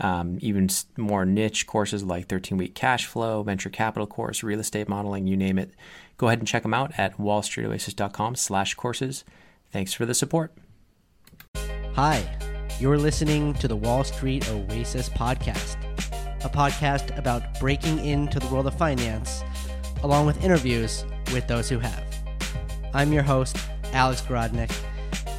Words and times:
um, 0.00 0.38
even 0.40 0.68
more 0.96 1.24
niche 1.24 1.66
courses 1.66 2.02
like 2.02 2.28
13 2.28 2.58
week 2.58 2.74
cash 2.74 3.06
flow, 3.06 3.42
venture 3.42 3.70
capital 3.70 4.06
course, 4.06 4.42
real 4.42 4.60
estate 4.60 4.88
modeling, 4.88 5.26
you 5.26 5.36
name 5.36 5.58
it 5.58 5.70
Go 6.16 6.28
ahead 6.28 6.38
and 6.38 6.48
check 6.48 6.62
them 6.62 6.74
out 6.74 6.92
at 6.96 7.18
wallstreetoasis.com 7.18 8.36
slash 8.36 8.74
courses. 8.74 9.24
Thanks 9.72 9.92
for 9.92 10.06
the 10.06 10.14
support. 10.14 10.52
Hi, 11.94 12.24
you're 12.78 12.98
listening 12.98 13.54
to 13.54 13.68
the 13.68 13.76
Wall 13.76 14.04
Street 14.04 14.48
Oasis 14.48 15.08
podcast, 15.08 15.76
a 16.44 16.48
podcast 16.48 17.16
about 17.18 17.58
breaking 17.58 18.04
into 18.04 18.38
the 18.38 18.46
world 18.48 18.66
of 18.66 18.76
finance, 18.76 19.42
along 20.02 20.26
with 20.26 20.42
interviews 20.44 21.04
with 21.32 21.46
those 21.48 21.68
who 21.68 21.78
have. 21.78 22.04
I'm 22.92 23.12
your 23.12 23.22
host, 23.22 23.56
Alex 23.92 24.20
Grodnick, 24.20 24.72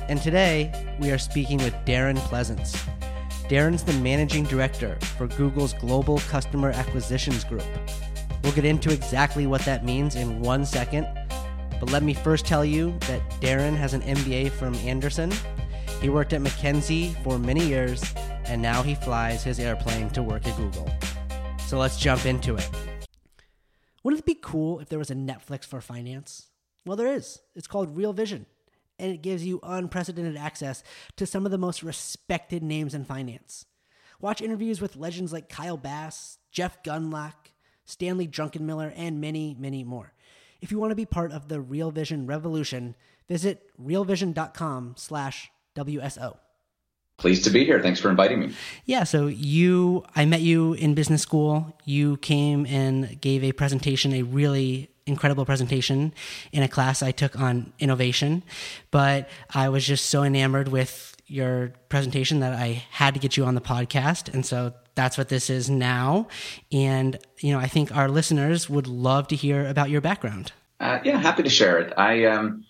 and 0.10 0.22
today 0.22 0.96
we 1.00 1.12
are 1.12 1.18
speaking 1.18 1.58
with 1.58 1.74
Darren 1.86 2.18
Pleasance. 2.18 2.76
Darren's 3.50 3.84
the 3.84 3.94
managing 3.94 4.44
director 4.46 4.98
for 5.18 5.28
Google's 5.28 5.74
Global 5.74 6.20
Customer 6.20 6.72
Acquisitions 6.72 7.44
Group 7.44 7.64
We'll 8.46 8.54
get 8.54 8.66
into 8.66 8.94
exactly 8.94 9.48
what 9.48 9.62
that 9.62 9.84
means 9.84 10.16
in 10.16 10.40
one 10.40 10.68
second. 10.68 11.08
But 11.80 11.90
let 11.90 12.04
me 12.04 12.14
first 12.14 12.46
tell 12.46 12.64
you 12.64 12.92
that 13.08 13.28
Darren 13.42 13.76
has 13.76 13.96
an 13.96 14.02
MBA 14.04 14.52
from 14.52 14.76
Anderson. 14.76 15.34
He 16.00 16.10
worked 16.10 16.32
at 16.32 16.42
McKinsey 16.42 17.16
for 17.24 17.40
many 17.40 17.66
years, 17.66 18.14
and 18.46 18.62
now 18.62 18.84
he 18.84 18.94
flies 18.94 19.44
his 19.44 19.60
airplane 19.60 20.12
to 20.12 20.22
work 20.22 20.46
at 20.46 20.56
Google. 20.58 20.88
So 21.66 21.80
let's 21.80 21.98
jump 21.98 22.28
into 22.28 22.54
it. 22.54 22.70
Wouldn't 24.04 24.20
it 24.20 24.28
be 24.28 24.38
cool 24.40 24.80
if 24.80 24.90
there 24.90 25.00
was 25.00 25.10
a 25.10 25.16
Netflix 25.16 25.66
for 25.66 25.82
finance? 25.82 26.46
Well, 26.86 26.98
there 26.98 27.12
is. 27.12 27.40
It's 27.56 27.66
called 27.66 27.98
Real 27.98 28.14
Vision, 28.14 28.46
and 29.00 29.12
it 29.12 29.22
gives 29.22 29.46
you 29.46 29.60
unprecedented 29.64 30.38
access 30.38 30.84
to 31.18 31.26
some 31.26 31.46
of 31.46 31.52
the 31.52 31.58
most 31.58 31.84
respected 31.84 32.64
names 32.64 32.94
in 32.94 33.06
finance. 33.06 33.66
Watch 34.20 34.42
interviews 34.42 34.82
with 34.82 34.96
legends 34.96 35.34
like 35.34 35.50
Kyle 35.50 35.78
Bass, 35.78 36.38
Jeff 36.52 36.82
Gundlach, 36.84 37.34
Stanley 37.86 38.28
Druckenmiller, 38.28 38.94
and 38.96 39.22
many, 39.22 39.56
many 39.60 39.84
more. 39.84 40.14
If 40.62 40.72
you 40.72 40.80
want 40.80 40.92
to 40.92 40.96
be 40.96 41.06
part 41.06 41.32
of 41.32 41.48
the 41.48 41.62
Real 41.62 41.92
Vision 41.92 42.26
revolution, 42.26 42.96
visit 43.28 43.70
realvision.com 43.82 44.96
slash 44.98 45.52
WSO. 45.76 46.38
Pleased 47.18 47.46
to 47.46 47.50
be 47.50 47.64
here. 47.64 47.82
Thanks 47.82 48.00
for 48.00 48.10
inviting 48.10 48.40
me. 48.40 48.54
Yeah, 48.86 49.06
so 49.06 49.28
you, 49.28 50.04
I 50.16 50.26
met 50.26 50.42
you 50.42 50.74
in 50.74 50.96
business 50.96 51.22
school. 51.22 51.76
You 51.86 52.18
came 52.18 52.66
and 52.66 53.20
gave 53.22 53.44
a 53.44 53.54
presentation, 53.54 54.14
a 54.14 54.24
really 54.24 54.90
incredible 55.06 55.46
presentation 55.46 56.14
in 56.52 56.64
a 56.64 56.68
class 56.68 57.02
I 57.02 57.12
took 57.12 57.40
on 57.40 57.72
innovation. 57.80 58.44
But 58.92 59.30
I 59.54 59.70
was 59.70 59.86
just 59.86 60.08
so 60.08 60.24
enamored 60.24 60.68
with 60.68 61.16
your 61.28 61.72
presentation 61.90 62.40
that 62.42 62.54
I 62.54 62.84
had 62.92 63.14
to 63.14 63.20
get 63.20 63.38
you 63.38 63.46
on 63.46 63.56
the 63.56 63.62
podcast. 63.62 64.34
And 64.34 64.46
so 64.46 64.74
that's 64.96 65.18
what 65.18 65.30
this 65.30 65.50
is 65.50 65.70
now. 65.70 66.28
And, 66.72 67.18
you 67.40 67.52
know, 67.52 67.60
I 67.60 67.68
think 67.68 67.96
our 67.96 68.10
listeners 68.10 68.70
would 68.70 68.88
love 68.88 69.28
to 69.30 69.36
hear 69.36 69.68
about 69.68 69.90
your 69.90 70.02
background. 70.02 70.52
Uh, 70.80 71.00
yeah, 71.04 71.18
happy 71.18 71.44
to 71.44 71.50
share 71.50 71.80
it. 71.80 71.94
I, 71.98 72.26
um, 72.26 72.66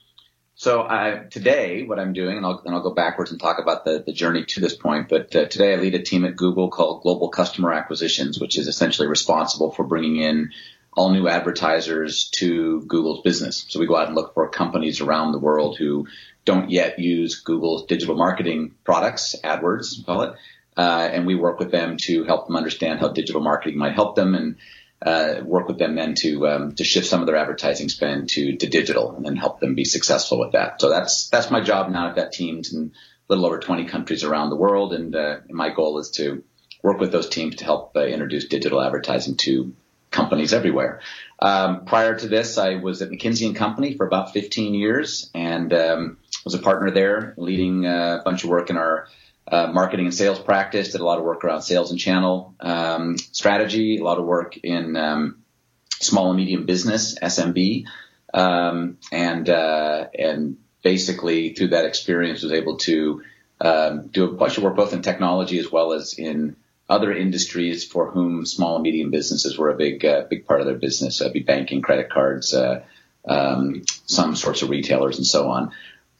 so 0.55 0.83
I, 0.83 1.25
today, 1.29 1.83
what 1.83 1.99
I'm 1.99 2.13
doing, 2.13 2.37
and 2.37 2.45
I'll, 2.45 2.61
and 2.65 2.73
I'll 2.73 2.81
go 2.81 2.93
backwards 2.93 3.31
and 3.31 3.39
talk 3.39 3.59
about 3.59 3.83
the, 3.83 4.01
the 4.05 4.13
journey 4.13 4.45
to 4.45 4.61
this 4.61 4.75
point, 4.75 5.09
but 5.09 5.35
uh, 5.35 5.45
today 5.45 5.73
I 5.73 5.75
lead 5.75 5.95
a 5.95 6.01
team 6.01 6.23
at 6.23 6.37
Google 6.37 6.69
called 6.69 7.01
Global 7.01 7.27
Customer 7.27 7.73
Acquisitions, 7.73 8.39
which 8.39 8.57
is 8.57 8.67
essentially 8.67 9.09
responsible 9.09 9.71
for 9.71 9.83
bringing 9.83 10.15
in 10.15 10.51
all 10.93 11.09
new 11.09 11.27
advertisers 11.27 12.29
to 12.35 12.81
Google's 12.83 13.21
business. 13.21 13.65
So 13.67 13.81
we 13.81 13.85
go 13.85 13.97
out 13.97 14.07
and 14.07 14.15
look 14.15 14.33
for 14.33 14.47
companies 14.47 15.01
around 15.01 15.33
the 15.33 15.39
world 15.39 15.77
who 15.77 16.07
don't 16.45 16.69
yet 16.69 16.99
use 16.99 17.41
Google's 17.41 17.85
digital 17.85 18.15
marketing 18.15 18.75
products, 18.85 19.35
AdWords, 19.43 20.05
call 20.05 20.21
it, 20.21 20.35
uh, 20.77 21.09
and 21.11 21.25
we 21.25 21.35
work 21.35 21.59
with 21.59 21.71
them 21.71 21.97
to 22.03 22.23
help 22.23 22.47
them 22.47 22.55
understand 22.55 22.99
how 22.99 23.09
digital 23.09 23.41
marketing 23.41 23.77
might 23.77 23.93
help 23.93 24.15
them 24.15 24.35
and 24.35 24.55
uh, 25.01 25.41
work 25.43 25.67
with 25.67 25.77
them 25.77 25.95
then 25.95 26.15
to 26.15 26.47
um, 26.47 26.71
to 26.75 26.83
shift 26.83 27.07
some 27.07 27.21
of 27.21 27.27
their 27.27 27.35
advertising 27.35 27.89
spend 27.89 28.29
to 28.29 28.55
to 28.57 28.67
digital 28.67 29.15
and 29.15 29.25
then 29.25 29.35
help 29.35 29.59
them 29.59 29.75
be 29.75 29.85
successful 29.85 30.39
with 30.39 30.53
that. 30.53 30.81
So 30.81 30.89
that's 30.89 31.29
that's 31.29 31.51
my 31.51 31.61
job 31.61 31.89
now. 31.91 32.09
I've 32.09 32.15
got 32.15 32.31
teams 32.31 32.73
in 32.73 32.91
a 33.27 33.33
little 33.33 33.45
over 33.45 33.59
20 33.59 33.85
countries 33.85 34.23
around 34.23 34.51
the 34.51 34.55
world, 34.55 34.93
and, 34.93 35.15
uh, 35.15 35.37
my 35.49 35.69
goal 35.69 35.97
is 35.97 36.11
to 36.11 36.43
work 36.83 36.99
with 36.99 37.11
those 37.11 37.27
teams 37.27 37.55
to 37.55 37.65
help 37.65 37.95
uh, 37.95 38.05
introduce 38.05 38.45
digital 38.45 38.79
advertising 38.79 39.35
to 39.37 39.73
companies 40.11 40.53
everywhere. 40.53 41.01
Um, 41.39 41.85
prior 41.85 42.17
to 42.17 42.27
this, 42.27 42.57
I 42.57 42.75
was 42.75 43.01
at 43.01 43.09
McKinsey 43.09 43.47
and 43.47 43.55
Company 43.55 43.95
for 43.95 44.05
about 44.05 44.33
15 44.33 44.75
years 44.75 45.29
and 45.33 45.73
um, 45.73 46.17
was 46.45 46.53
a 46.53 46.59
partner 46.59 46.91
there, 46.91 47.33
leading 47.37 47.85
uh, 47.85 48.19
a 48.21 48.23
bunch 48.23 48.43
of 48.43 48.49
work 48.49 48.69
in 48.69 48.77
our 48.77 49.07
uh, 49.51 49.67
marketing 49.67 50.07
and 50.07 50.15
sales 50.15 50.39
practice, 50.39 50.91
did 50.91 51.01
a 51.01 51.05
lot 51.05 51.19
of 51.19 51.23
work 51.23 51.43
around 51.43 51.61
sales 51.61 51.91
and 51.91 51.99
channel 51.99 52.55
um, 52.59 53.17
strategy, 53.17 53.97
a 53.97 54.03
lot 54.03 54.17
of 54.17 54.25
work 54.25 54.57
in 54.57 54.95
um, 54.95 55.43
small 55.99 56.29
and 56.29 56.37
medium 56.37 56.65
business 56.65 57.17
(SMB), 57.19 57.85
um, 58.33 58.97
and 59.11 59.49
uh, 59.49 60.07
and 60.17 60.57
basically 60.83 61.53
through 61.53 61.69
that 61.69 61.85
experience 61.85 62.41
was 62.41 62.51
able 62.51 62.77
to 62.77 63.21
um, 63.61 64.07
do 64.07 64.25
a 64.25 64.33
bunch 64.33 64.57
of 64.57 64.63
work 64.63 64.75
both 64.75 64.93
in 64.93 65.01
technology 65.01 65.59
as 65.59 65.71
well 65.71 65.93
as 65.93 66.13
in 66.13 66.55
other 66.89 67.11
industries 67.11 67.83
for 67.83 68.11
whom 68.11 68.45
small 68.45 68.75
and 68.75 68.83
medium 68.83 69.11
businesses 69.11 69.57
were 69.57 69.69
a 69.69 69.77
big 69.77 70.03
uh, 70.03 70.23
big 70.27 70.47
part 70.47 70.59
of 70.59 70.65
their 70.65 70.75
business. 70.75 71.21
Be 71.31 71.41
banking, 71.41 71.83
credit 71.83 72.09
cards, 72.09 72.51
uh, 72.51 72.83
um, 73.27 73.83
some 74.07 74.35
sorts 74.35 74.63
of 74.63 74.71
retailers, 74.71 75.17
and 75.17 75.27
so 75.27 75.49
on 75.49 75.71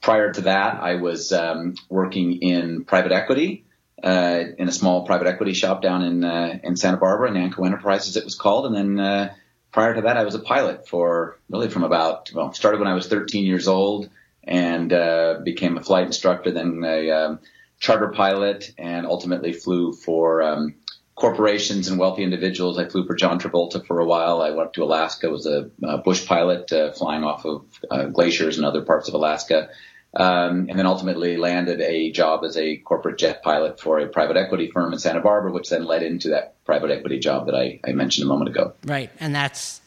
prior 0.05 0.31
to 0.31 0.41
that, 0.41 0.83
I 0.83 0.95
was 0.95 1.33
um, 1.33 1.73
working 1.89 2.33
in 2.43 2.85
private 2.85 3.11
equity 3.11 3.65
uh, 4.03 4.43
in 4.59 4.69
a 4.69 4.71
small 4.71 5.03
private 5.03 5.25
equity 5.25 5.53
shop 5.53 5.81
down 5.81 6.03
in 6.03 6.23
uh, 6.23 6.59
in 6.63 6.77
Santa 6.77 6.97
Barbara, 6.97 7.31
Nanco 7.31 7.65
Enterprises, 7.65 8.15
it 8.15 8.23
was 8.23 8.35
called. 8.35 8.67
And 8.67 8.75
then 8.75 8.99
uh, 8.99 9.33
prior 9.71 9.95
to 9.95 10.01
that, 10.01 10.15
I 10.15 10.23
was 10.23 10.35
a 10.35 10.39
pilot 10.39 10.87
for 10.87 11.39
really 11.49 11.69
from 11.69 11.83
about 11.83 12.31
well, 12.35 12.53
started 12.53 12.79
when 12.79 12.87
I 12.87 12.93
was 12.93 13.07
13 13.07 13.45
years 13.45 13.67
old 13.67 14.09
and 14.43 14.93
uh, 14.93 15.39
became 15.43 15.75
a 15.75 15.83
flight 15.83 16.05
instructor, 16.05 16.51
then 16.51 16.83
a 16.85 17.09
um, 17.09 17.39
charter 17.79 18.09
pilot, 18.09 18.73
and 18.77 19.07
ultimately 19.07 19.53
flew 19.53 19.91
for. 19.91 20.43
Um, 20.43 20.75
corporations 21.15 21.87
and 21.87 21.97
wealthy 21.97 22.23
individuals. 22.23 22.77
I 22.77 22.89
flew 22.89 23.07
for 23.07 23.15
John 23.15 23.39
Travolta 23.39 23.85
for 23.85 24.01
a 24.01 24.05
while. 24.05 24.41
I 24.41 24.49
went 24.49 24.67
up 24.67 24.73
to 24.73 24.83
Alaska, 24.83 25.29
was 25.29 25.45
a, 25.45 25.69
a 25.81 25.97
bush 25.97 26.27
pilot, 26.27 26.73
uh, 26.73 26.91
flying 26.91 27.23
off 27.23 27.45
of 27.45 27.65
uh, 27.89 28.07
glaciers 28.07 28.57
and 28.57 28.65
other 28.65 28.81
parts 28.81 29.07
of 29.07 29.13
Alaska. 29.13 29.69
Um, 30.15 30.67
and 30.69 30.79
then 30.79 30.85
ultimately 30.85 31.35
landed 31.35 31.81
a 31.81 32.11
job 32.11 32.45
as 32.45 32.55
a 32.55 32.77
corporate 32.77 33.17
jet 33.17 33.43
pilot 33.43 33.79
for 33.79 33.99
a 33.99 34.07
private 34.07 34.37
equity 34.37 34.71
firm 34.71 34.93
in 34.93 34.99
Santa 34.99 35.19
Barbara, 35.19 35.51
which 35.51 35.69
then 35.69 35.85
led 35.85 36.03
into 36.03 36.29
that 36.29 36.55
private 36.63 36.89
equity 36.89 37.19
job 37.19 37.47
that 37.47 37.55
I, 37.55 37.79
I 37.85 37.91
mentioned 37.91 38.25
a 38.25 38.27
moment 38.27 38.49
ago. 38.49 38.73
Right. 38.85 39.09
And 39.19 39.35
that's 39.35 39.81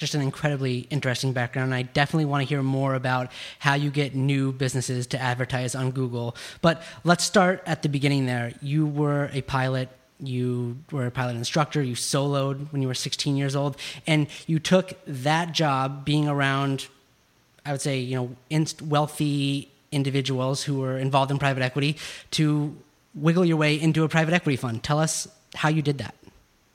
just 0.00 0.14
an 0.14 0.22
incredibly 0.22 0.80
interesting 0.88 1.34
background. 1.34 1.74
I 1.74 1.82
definitely 1.82 2.24
want 2.24 2.42
to 2.42 2.48
hear 2.48 2.62
more 2.62 2.94
about 2.94 3.30
how 3.58 3.74
you 3.74 3.90
get 3.90 4.14
new 4.14 4.50
businesses 4.50 5.06
to 5.08 5.20
advertise 5.20 5.74
on 5.74 5.90
Google. 5.90 6.34
But 6.62 6.82
let's 7.04 7.22
start 7.22 7.62
at 7.66 7.82
the 7.82 7.90
beginning 7.90 8.24
there. 8.24 8.54
You 8.62 8.86
were 8.86 9.28
a 9.34 9.42
pilot. 9.42 9.90
You 10.18 10.78
were 10.90 11.06
a 11.06 11.10
pilot 11.10 11.36
instructor. 11.36 11.82
You 11.82 11.94
soloed 11.94 12.72
when 12.72 12.80
you 12.80 12.88
were 12.88 12.94
16 12.94 13.36
years 13.36 13.54
old. 13.54 13.76
And 14.06 14.26
you 14.46 14.58
took 14.58 14.94
that 15.06 15.52
job 15.52 16.06
being 16.06 16.28
around 16.28 16.88
I 17.70 17.72
would 17.72 17.80
say, 17.80 18.00
you 18.00 18.16
know, 18.50 18.66
wealthy 18.82 19.70
individuals 19.92 20.60
who 20.64 20.80
were 20.80 20.98
involved 20.98 21.30
in 21.30 21.38
private 21.38 21.62
equity 21.62 21.98
to 22.32 22.76
wiggle 23.14 23.44
your 23.44 23.58
way 23.58 23.80
into 23.80 24.02
a 24.02 24.08
private 24.08 24.34
equity 24.34 24.56
fund. 24.56 24.82
Tell 24.82 24.98
us 24.98 25.28
how 25.54 25.68
you 25.68 25.80
did 25.80 25.98
that. 25.98 26.16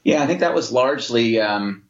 Yeah, 0.05 0.23
I 0.23 0.27
think 0.27 0.39
that 0.39 0.55
was 0.55 0.71
largely 0.71 1.41
um, 1.41 1.83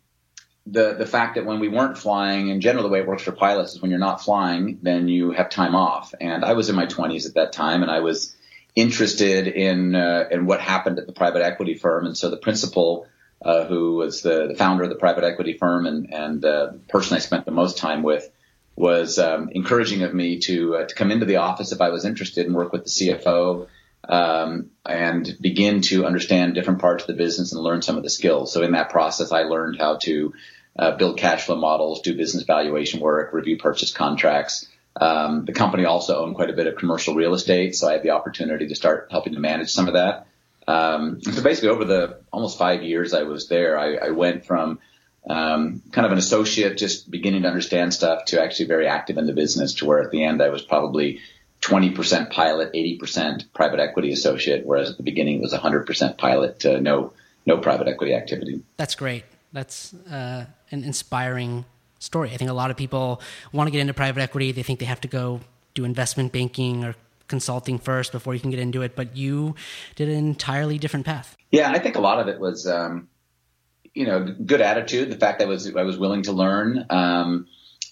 the 0.65 0.95
the 0.95 1.05
fact 1.05 1.35
that 1.35 1.45
when 1.45 1.59
we 1.59 1.67
weren't 1.67 1.99
flying, 1.99 2.47
in 2.47 2.61
general, 2.61 2.81
the 2.81 2.89
way 2.89 2.99
it 2.99 3.05
works 3.05 3.21
for 3.21 3.31
pilots 3.31 3.73
is 3.73 3.81
when 3.81 3.91
you're 3.91 3.99
not 3.99 4.23
flying, 4.23 4.79
then 4.81 5.07
you 5.07 5.29
have 5.33 5.51
time 5.51 5.75
off. 5.75 6.15
And 6.19 6.43
I 6.43 6.53
was 6.53 6.69
in 6.69 6.75
my 6.75 6.87
20s 6.87 7.27
at 7.27 7.35
that 7.35 7.53
time, 7.53 7.83
and 7.83 7.91
I 7.91 7.99
was 7.99 8.35
interested 8.73 9.47
in 9.47 9.93
uh, 9.93 10.29
in 10.31 10.47
what 10.47 10.61
happened 10.61 10.97
at 10.97 11.05
the 11.05 11.13
private 11.13 11.43
equity 11.43 11.75
firm. 11.75 12.07
And 12.07 12.17
so 12.17 12.31
the 12.31 12.37
principal, 12.37 13.07
uh, 13.43 13.65
who 13.65 13.97
was 13.97 14.23
the, 14.23 14.47
the, 14.47 14.55
founder 14.55 14.83
of 14.83 14.89
the 14.89 14.95
private 14.95 15.23
equity 15.23 15.53
firm 15.53 15.85
and 15.85 16.11
and 16.11 16.43
uh, 16.43 16.71
the 16.71 16.79
person 16.89 17.15
I 17.15 17.19
spent 17.19 17.45
the 17.45 17.51
most 17.51 17.77
time 17.77 18.01
with, 18.01 18.31
was 18.75 19.19
um, 19.19 19.49
encouraging 19.51 20.03
of 20.03 20.13
me 20.13 20.39
to 20.39 20.75
uh, 20.75 20.85
to 20.85 20.95
come 20.95 21.11
into 21.11 21.25
the 21.25 21.37
office 21.37 21.71
if 21.71 21.81
I 21.81 21.89
was 21.89 22.05
interested 22.05 22.45
and 22.45 22.55
work 22.55 22.73
with 22.73 22.83
the 22.83 22.89
CFO 22.89 23.67
um, 24.07 24.71
and 24.85 25.37
begin 25.39 25.81
to 25.81 26.05
understand 26.05 26.55
different 26.55 26.79
parts 26.79 27.03
of 27.03 27.07
the 27.07 27.13
business 27.13 27.53
and 27.53 27.61
learn 27.61 27.81
some 27.81 27.97
of 27.97 28.03
the 28.03 28.09
skills. 28.09 28.53
So 28.53 28.63
in 28.63 28.73
that 28.73 28.89
process, 28.89 29.31
I 29.31 29.43
learned 29.43 29.77
how 29.79 29.97
to 30.03 30.33
uh, 30.77 30.97
build 30.97 31.17
cash 31.17 31.45
flow 31.45 31.55
models, 31.55 32.01
do 32.01 32.15
business 32.15 32.43
valuation 32.43 32.99
work, 32.99 33.33
review 33.33 33.57
purchase 33.57 33.93
contracts. 33.93 34.67
Um, 34.99 35.45
the 35.45 35.53
company 35.53 35.85
also 35.85 36.23
owned 36.23 36.35
quite 36.35 36.49
a 36.49 36.53
bit 36.53 36.67
of 36.67 36.75
commercial 36.75 37.15
real 37.15 37.33
estate, 37.33 37.75
so 37.75 37.89
I 37.89 37.93
had 37.93 38.03
the 38.03 38.11
opportunity 38.11 38.67
to 38.67 38.75
start 38.75 39.07
helping 39.11 39.33
to 39.33 39.39
manage 39.39 39.71
some 39.71 39.87
of 39.87 39.93
that. 39.93 40.27
Um, 40.67 41.21
so 41.21 41.43
basically, 41.43 41.69
over 41.69 41.85
the 41.85 42.19
almost 42.31 42.57
five 42.57 42.81
years 42.81 43.13
I 43.13 43.23
was 43.23 43.47
there, 43.47 43.77
I, 43.77 43.95
I 43.95 44.09
went 44.11 44.45
from 44.45 44.79
um, 45.29 45.81
kind 45.91 46.05
of 46.05 46.11
an 46.11 46.17
associate, 46.17 46.77
just 46.77 47.09
beginning 47.09 47.43
to 47.43 47.47
understand 47.47 47.93
stuff, 47.93 48.25
to 48.25 48.41
actually 48.41 48.67
very 48.67 48.87
active 48.87 49.17
in 49.17 49.25
the 49.25 49.33
business. 49.33 49.75
To 49.75 49.85
where 49.85 50.01
at 50.01 50.11
the 50.11 50.23
end 50.23 50.41
I 50.41 50.49
was 50.49 50.61
probably 50.61 51.19
20% 51.61 52.29
pilot, 52.29 52.73
80% 52.73 53.53
private 53.53 53.79
equity 53.79 54.11
associate, 54.11 54.65
whereas 54.65 54.91
at 54.91 54.97
the 54.97 55.03
beginning 55.03 55.37
it 55.37 55.41
was 55.41 55.53
100% 55.53 56.17
pilot, 56.17 56.59
to 56.61 56.79
no 56.79 57.13
no 57.45 57.57
private 57.57 57.87
equity 57.87 58.13
activity. 58.13 58.61
That's 58.77 58.95
great. 58.95 59.23
That's 59.53 59.93
uh, 59.93 60.45
an 60.71 60.83
inspiring 60.83 61.65
story. 61.99 62.31
I 62.31 62.37
think 62.37 62.49
a 62.49 62.53
lot 62.53 62.71
of 62.71 62.77
people 62.77 63.21
want 63.51 63.67
to 63.67 63.71
get 63.71 63.79
into 63.79 63.93
private 63.93 64.21
equity. 64.21 64.51
They 64.51 64.63
think 64.63 64.79
they 64.79 64.85
have 64.85 65.01
to 65.01 65.07
go 65.07 65.41
do 65.73 65.85
investment 65.85 66.31
banking 66.31 66.83
or 66.83 66.95
consulting 67.27 67.79
first 67.79 68.11
before 68.11 68.33
you 68.33 68.39
can 68.39 68.51
get 68.51 68.59
into 68.59 68.81
it, 68.81 68.95
but 68.95 69.15
you 69.15 69.55
did 69.95 70.09
an 70.09 70.15
entirely 70.15 70.77
different 70.77 71.05
path. 71.05 71.35
Yeah, 71.51 71.71
I 71.71 71.79
think 71.79 71.95
a 71.95 72.01
lot 72.01 72.19
of 72.19 72.27
it 72.27 72.39
was, 72.39 72.67
um, 72.67 73.07
you 73.95 74.05
know, 74.05 74.23
good 74.23 74.61
attitude. 74.61 75.09
The 75.09 75.17
fact 75.17 75.39
that 75.39 75.45
I 75.45 75.49
was 75.49 75.73
I 75.75 75.83
was 75.83 75.97
willing 75.97 76.23
to 76.23 76.33
learn, 76.33 76.85
um, 76.89 77.47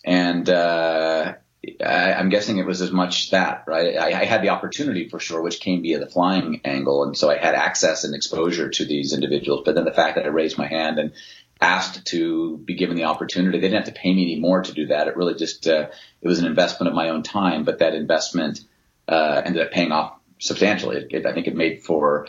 and 0.06 0.48
uh, 0.48 1.34
I, 1.82 2.12
am 2.20 2.30
guessing 2.30 2.58
it 2.58 2.66
was 2.66 2.82
as 2.82 2.92
much 2.92 3.32
that, 3.32 3.64
right? 3.68 3.98
I, 3.98 4.22
I, 4.22 4.26
had 4.26 4.44
the 4.44 4.50
opportunity 4.50 5.08
for 5.08 5.18
sure, 5.18 5.42
which 5.42 5.62
came 5.62 5.82
via 5.82 6.00
the 6.00 6.08
flying 6.08 6.60
angle, 6.66 7.06
and 7.06 7.18
so 7.18 7.32
I 7.32 7.38
had 7.38 7.56
access 7.56 8.04
and 8.04 8.14
exposure 8.14 8.70
to 8.70 8.86
these 8.86 9.14
individuals. 9.14 9.64
But 9.66 9.76
then 9.76 9.86
the 9.86 9.94
fact 9.94 10.16
that 10.16 10.26
I 10.26 10.28
raised 10.28 10.58
my 10.58 10.68
hand 10.68 11.00
and 11.00 11.14
asked 11.62 12.06
to 12.08 12.58
be 12.58 12.76
given 12.76 12.98
the 12.98 13.06
opportunity, 13.06 13.58
they 13.58 13.70
didn't 13.70 13.86
have 13.86 13.94
to 13.94 14.00
pay 14.00 14.14
me 14.14 14.24
any 14.24 14.40
more 14.42 14.62
to 14.62 14.74
do 14.74 14.88
that. 14.88 15.08
It 15.08 15.16
really 15.16 15.36
just 15.36 15.66
uh, 15.68 15.88
it 16.22 16.28
was 16.28 16.40
an 16.40 16.46
investment 16.46 16.90
of 16.90 16.96
my 16.96 17.10
own 17.10 17.24
time, 17.24 17.64
but 17.64 17.80
that 17.80 17.96
investment 17.96 18.60
uh, 19.08 19.42
ended 19.46 19.66
up 19.66 19.72
paying 19.72 19.94
off 19.94 20.20
substantially. 20.40 21.08
It, 21.10 21.26
I 21.26 21.34
think 21.34 21.48
it 21.48 21.56
made 21.56 21.82
for 21.82 22.28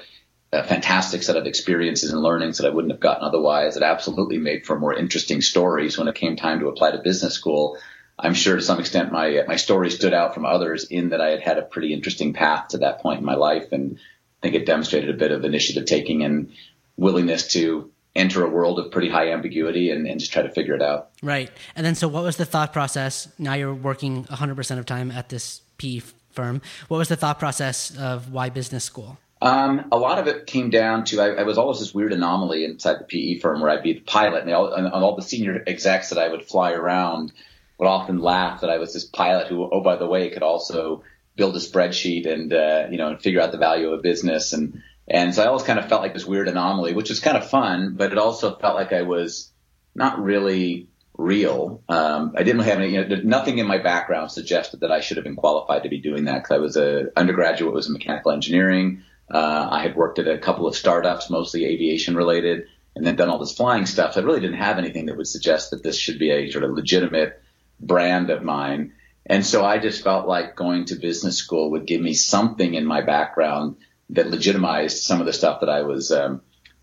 a 0.54 0.64
fantastic 0.64 1.22
set 1.22 1.36
of 1.36 1.46
experiences 1.46 2.12
and 2.12 2.22
learnings 2.22 2.58
that 2.58 2.66
I 2.66 2.70
wouldn't 2.70 2.92
have 2.92 3.00
gotten 3.00 3.24
otherwise. 3.24 3.76
It 3.76 3.82
absolutely 3.82 4.38
made 4.38 4.66
for 4.66 4.78
more 4.78 4.94
interesting 4.94 5.40
stories 5.40 5.98
when 5.98 6.08
it 6.08 6.14
came 6.14 6.36
time 6.36 6.60
to 6.60 6.68
apply 6.68 6.92
to 6.92 6.98
business 6.98 7.34
school 7.34 7.78
I'm 8.18 8.34
sure 8.34 8.56
to 8.56 8.62
some 8.62 8.78
extent 8.78 9.12
my 9.12 9.42
my 9.46 9.56
story 9.56 9.90
stood 9.90 10.14
out 10.14 10.34
from 10.34 10.46
others 10.46 10.84
in 10.84 11.10
that 11.10 11.20
I 11.20 11.30
had 11.30 11.40
had 11.40 11.58
a 11.58 11.62
pretty 11.62 11.92
interesting 11.92 12.32
path 12.32 12.68
to 12.68 12.78
that 12.78 13.00
point 13.00 13.18
in 13.18 13.24
my 13.24 13.34
life, 13.34 13.72
and 13.72 13.98
I 13.98 14.40
think 14.42 14.54
it 14.54 14.66
demonstrated 14.66 15.10
a 15.10 15.18
bit 15.18 15.32
of 15.32 15.44
initiative 15.44 15.84
taking 15.86 16.22
and 16.22 16.52
willingness 16.96 17.48
to 17.54 17.90
enter 18.14 18.44
a 18.44 18.48
world 18.48 18.78
of 18.78 18.92
pretty 18.92 19.08
high 19.08 19.32
ambiguity 19.32 19.90
and, 19.90 20.06
and 20.06 20.20
just 20.20 20.32
try 20.32 20.42
to 20.42 20.50
figure 20.50 20.74
it 20.74 20.82
out. 20.82 21.10
Right. 21.20 21.50
And 21.74 21.84
then, 21.84 21.96
so 21.96 22.06
what 22.06 22.22
was 22.22 22.36
the 22.36 22.44
thought 22.44 22.72
process? 22.72 23.26
Now 23.40 23.54
you're 23.54 23.74
working 23.74 24.24
100% 24.26 24.78
of 24.78 24.86
time 24.86 25.10
at 25.10 25.30
this 25.30 25.62
PE 25.78 26.02
firm. 26.30 26.62
What 26.86 26.98
was 26.98 27.08
the 27.08 27.16
thought 27.16 27.40
process 27.40 27.96
of 27.98 28.30
why 28.30 28.50
business 28.50 28.84
school? 28.84 29.18
Um, 29.44 29.88
a 29.93 29.99
lot 29.99 30.19
of 30.19 30.26
it 30.26 30.46
came 30.46 30.70
down 30.70 31.05
to 31.05 31.20
I, 31.20 31.41
I, 31.41 31.43
was 31.43 31.58
always 31.58 31.79
this 31.79 31.93
weird 31.93 32.14
anomaly 32.14 32.64
inside 32.64 32.99
the 32.99 33.05
PE 33.05 33.41
firm 33.41 33.61
where 33.61 33.69
I'd 33.69 33.82
be 33.82 33.93
the 33.93 34.00
pilot, 34.00 34.44
and 34.44 34.50
all, 34.55 34.73
and 34.73 34.88
all 34.88 35.17
the 35.17 35.23
senior 35.23 35.62
execs 35.67 36.08
that 36.08 36.19
I 36.19 36.31
would 36.31 36.46
fly 36.46 36.73
around 36.73 37.31
would 37.76 37.87
often 37.87 38.20
laugh 38.20 38.62
that 38.62 38.70
I 38.70 38.79
was 38.79 38.94
this 38.94 39.05
pilot 39.05 39.49
who, 39.49 39.69
oh, 39.70 39.82
by 39.82 39.96
the 39.96 40.06
way, 40.06 40.31
could 40.31 40.43
also 40.43 41.05
build 41.37 41.55
a 41.56 41.58
spreadsheet 41.58 42.26
and, 42.26 42.55
uh, 42.55 42.87
you 42.91 42.96
know, 42.96 43.08
and 43.08 43.20
figure 43.20 43.43
out 43.43 43.52
the 43.52 43.58
value 43.58 43.88
of 43.88 43.99
a 43.99 44.02
business. 44.02 44.55
And, 44.55 44.82
and 45.06 45.35
so 45.35 45.43
I 45.43 45.49
always 45.49 45.64
kind 45.64 45.79
of 45.79 45.91
felt 45.91 46.00
like 46.00 46.14
this 46.14 46.25
weird 46.25 46.49
anomaly, 46.49 46.94
which 46.94 47.11
was 47.11 47.20
kind 47.20 47.37
of 47.37 47.46
fun, 47.46 47.96
but 47.99 48.12
it 48.12 48.19
also 48.19 48.56
felt 48.56 48.76
like 48.76 48.94
I 48.94 49.02
was 49.02 49.52
not 49.94 50.25
really 50.25 50.88
real. 51.19 51.82
Um, 51.87 52.32
I 52.35 52.44
didn't 52.44 52.62
have 52.62 52.79
any, 52.79 52.94
you 52.94 53.05
know, 53.05 53.17
nothing 53.23 53.58
in 53.58 53.67
my 53.67 53.76
background 53.76 54.31
suggested 54.31 54.81
that 54.81 54.91
I 54.91 55.00
should 55.00 55.19
have 55.19 55.25
been 55.25 55.37
qualified 55.37 55.82
to 55.82 55.91
be 55.91 56.00
doing 56.00 56.25
that 56.25 56.37
because 56.37 56.50
I 56.50 56.58
was 56.58 56.79
a 56.79 57.08
undergraduate, 57.14 57.75
was 57.75 57.88
in 57.88 57.93
mechanical 57.93 58.32
engineering. 58.32 59.02
Uh, 59.30 59.68
I 59.70 59.82
had 59.82 59.96
worked 59.96 60.18
at 60.18 60.28
a 60.28 60.38
couple 60.38 60.66
of 60.66 60.76
startups, 60.76 61.30
mostly 61.30 61.64
aviation 61.64 62.14
related, 62.16 62.66
and 62.94 63.06
then 63.06 63.16
done 63.16 63.28
all 63.28 63.38
this 63.38 63.54
flying 63.54 63.86
stuff. 63.86 64.16
I 64.16 64.20
really 64.20 64.40
didn't 64.40 64.58
have 64.58 64.78
anything 64.78 65.06
that 65.06 65.16
would 65.16 65.26
suggest 65.26 65.70
that 65.70 65.82
this 65.82 65.96
should 65.96 66.18
be 66.18 66.30
a 66.30 66.50
sort 66.50 66.64
of 66.64 66.72
legitimate 66.72 67.42
brand 67.80 68.30
of 68.30 68.42
mine. 68.42 68.92
And 69.26 69.44
so 69.44 69.64
I 69.64 69.78
just 69.78 70.04
felt 70.04 70.28
like 70.28 70.56
going 70.56 70.86
to 70.86 70.96
business 70.96 71.38
school 71.38 71.72
would 71.72 71.86
give 71.86 72.00
me 72.00 72.14
something 72.14 72.74
in 72.74 72.84
my 72.84 73.00
background 73.00 73.76
that 74.10 74.30
legitimized 74.30 75.02
some 75.02 75.20
of 75.20 75.26
the 75.26 75.32
stuff 75.32 75.60
that 75.60 75.70
I 75.70 75.82
was 75.82 76.12
um, 76.12 76.42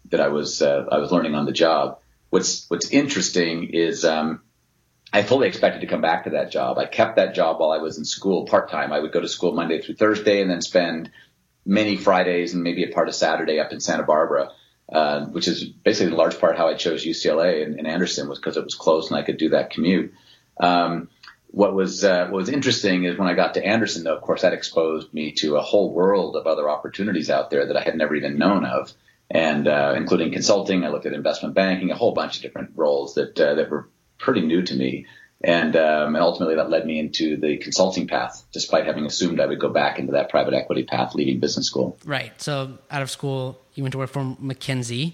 that 0.10 0.20
I 0.20 0.30
was 0.30 0.62
uh, 0.62 0.86
I 0.92 0.98
was 0.98 1.12
learning 1.12 1.36
on 1.36 1.46
the 1.46 1.52
job. 1.52 2.00
What's 2.32 2.66
What's 2.70 2.90
interesting 2.90 3.70
is 3.74 4.04
um, 4.04 4.42
I 5.14 5.22
fully 5.22 5.48
expected 5.48 5.82
to 5.82 5.88
come 5.88 6.02
back 6.02 6.24
to 6.24 6.32
that 6.32 6.52
job. 6.52 6.80
I 6.80 6.86
kept 6.86 7.18
that 7.18 7.36
job 7.36 7.60
while 7.60 7.72
I 7.72 7.78
was 7.78 7.98
in 7.98 8.06
school 8.06 8.46
part 8.46 8.72
time. 8.72 8.92
I 8.92 9.00
would 9.00 9.12
go 9.12 9.22
to 9.22 9.28
school 9.28 9.54
Monday 9.54 9.82
through 9.82 9.96
Thursday 9.96 10.42
and 10.42 10.50
then 10.50 10.62
spend 10.62 11.12
many 11.66 11.98
Fridays 11.98 12.54
and 12.54 12.64
maybe 12.64 12.84
a 12.84 12.94
part 12.94 13.08
of 13.08 13.16
Saturday 13.16 13.60
up 13.60 13.72
in 13.72 13.80
Santa 13.80 14.04
Barbara, 14.04 14.50
uh, 14.92 15.26
which 15.26 15.48
is 15.48 15.64
basically 15.64 16.12
in 16.12 16.18
large 16.18 16.40
part 16.40 16.58
how 16.58 16.68
I 16.68 16.76
chose 16.76 17.06
UCLA 17.06 17.64
and, 17.64 17.78
and 17.78 17.88
Anderson 17.88 18.28
was 18.28 18.40
because 18.40 18.58
it 18.58 18.64
was 18.64 18.76
close 18.76 19.10
and 19.10 19.20
I 19.20 19.24
could 19.24 19.38
do 19.38 19.50
that 19.50 19.72
commute. 19.72 20.14
Um, 20.60 21.10
what 21.52 21.74
was 21.74 22.04
uh, 22.04 22.28
what 22.28 22.38
was 22.38 22.50
interesting 22.50 23.04
is 23.04 23.18
when 23.18 23.28
I 23.28 23.34
got 23.34 23.56
to 23.56 23.66
Anderson, 23.66 24.04
though, 24.04 24.16
of 24.16 24.22
course, 24.22 24.42
that 24.42 24.54
exposed 24.54 25.14
me 25.14 25.34
to 25.34 25.58
a 25.58 25.62
whole 25.62 25.94
world 25.94 26.36
of 26.38 26.48
other 26.48 26.70
opportunities 26.70 27.30
out 27.30 27.50
there 27.50 27.68
that 27.68 27.78
I 27.78 27.82
had 27.82 27.98
never 27.98 28.16
even 28.16 28.38
known 28.38 28.64
of, 28.64 28.94
and 29.30 29.68
uh, 29.68 29.94
including 29.98 30.32
consulting. 30.32 30.86
I 30.86 30.90
looked 30.90 31.06
at 31.06 31.14
investment 31.14 31.54
banking, 31.54 31.92
a 31.92 31.96
whole 31.96 32.14
bunch 32.14 32.38
of 32.38 32.42
different 32.42 32.72
roles 32.76 33.16
that 33.16 33.40
uh, 33.40 33.56
that 33.56 33.70
were 33.70 33.90
pretty 34.18 34.42
new 34.42 34.62
to 34.62 34.74
me, 34.74 35.08
and 35.44 35.76
um, 35.76 36.16
and 36.16 36.24
ultimately 36.24 36.56
that 36.56 36.70
led 36.70 36.86
me 36.86 37.00
into 37.00 37.38
the 37.38 37.58
consulting 37.58 38.08
path, 38.08 38.44
despite 38.52 38.86
having 38.86 39.06
assumed 39.06 39.40
I 39.40 39.46
would 39.46 39.60
go 39.60 39.70
back 39.70 40.00
into 40.00 40.14
that 40.14 40.30
private 40.30 40.54
equity 40.54 40.84
path, 40.84 41.16
leaving 41.16 41.40
business 41.40 41.68
school. 41.68 41.98
Right. 42.06 42.40
So 42.42 42.78
out 42.90 43.02
of 43.02 43.10
school, 43.10 43.60
you 43.74 43.84
went 43.84 43.94
to 43.94 43.98
work 43.98 44.10
for 44.10 44.22
McKinsey, 44.42 45.14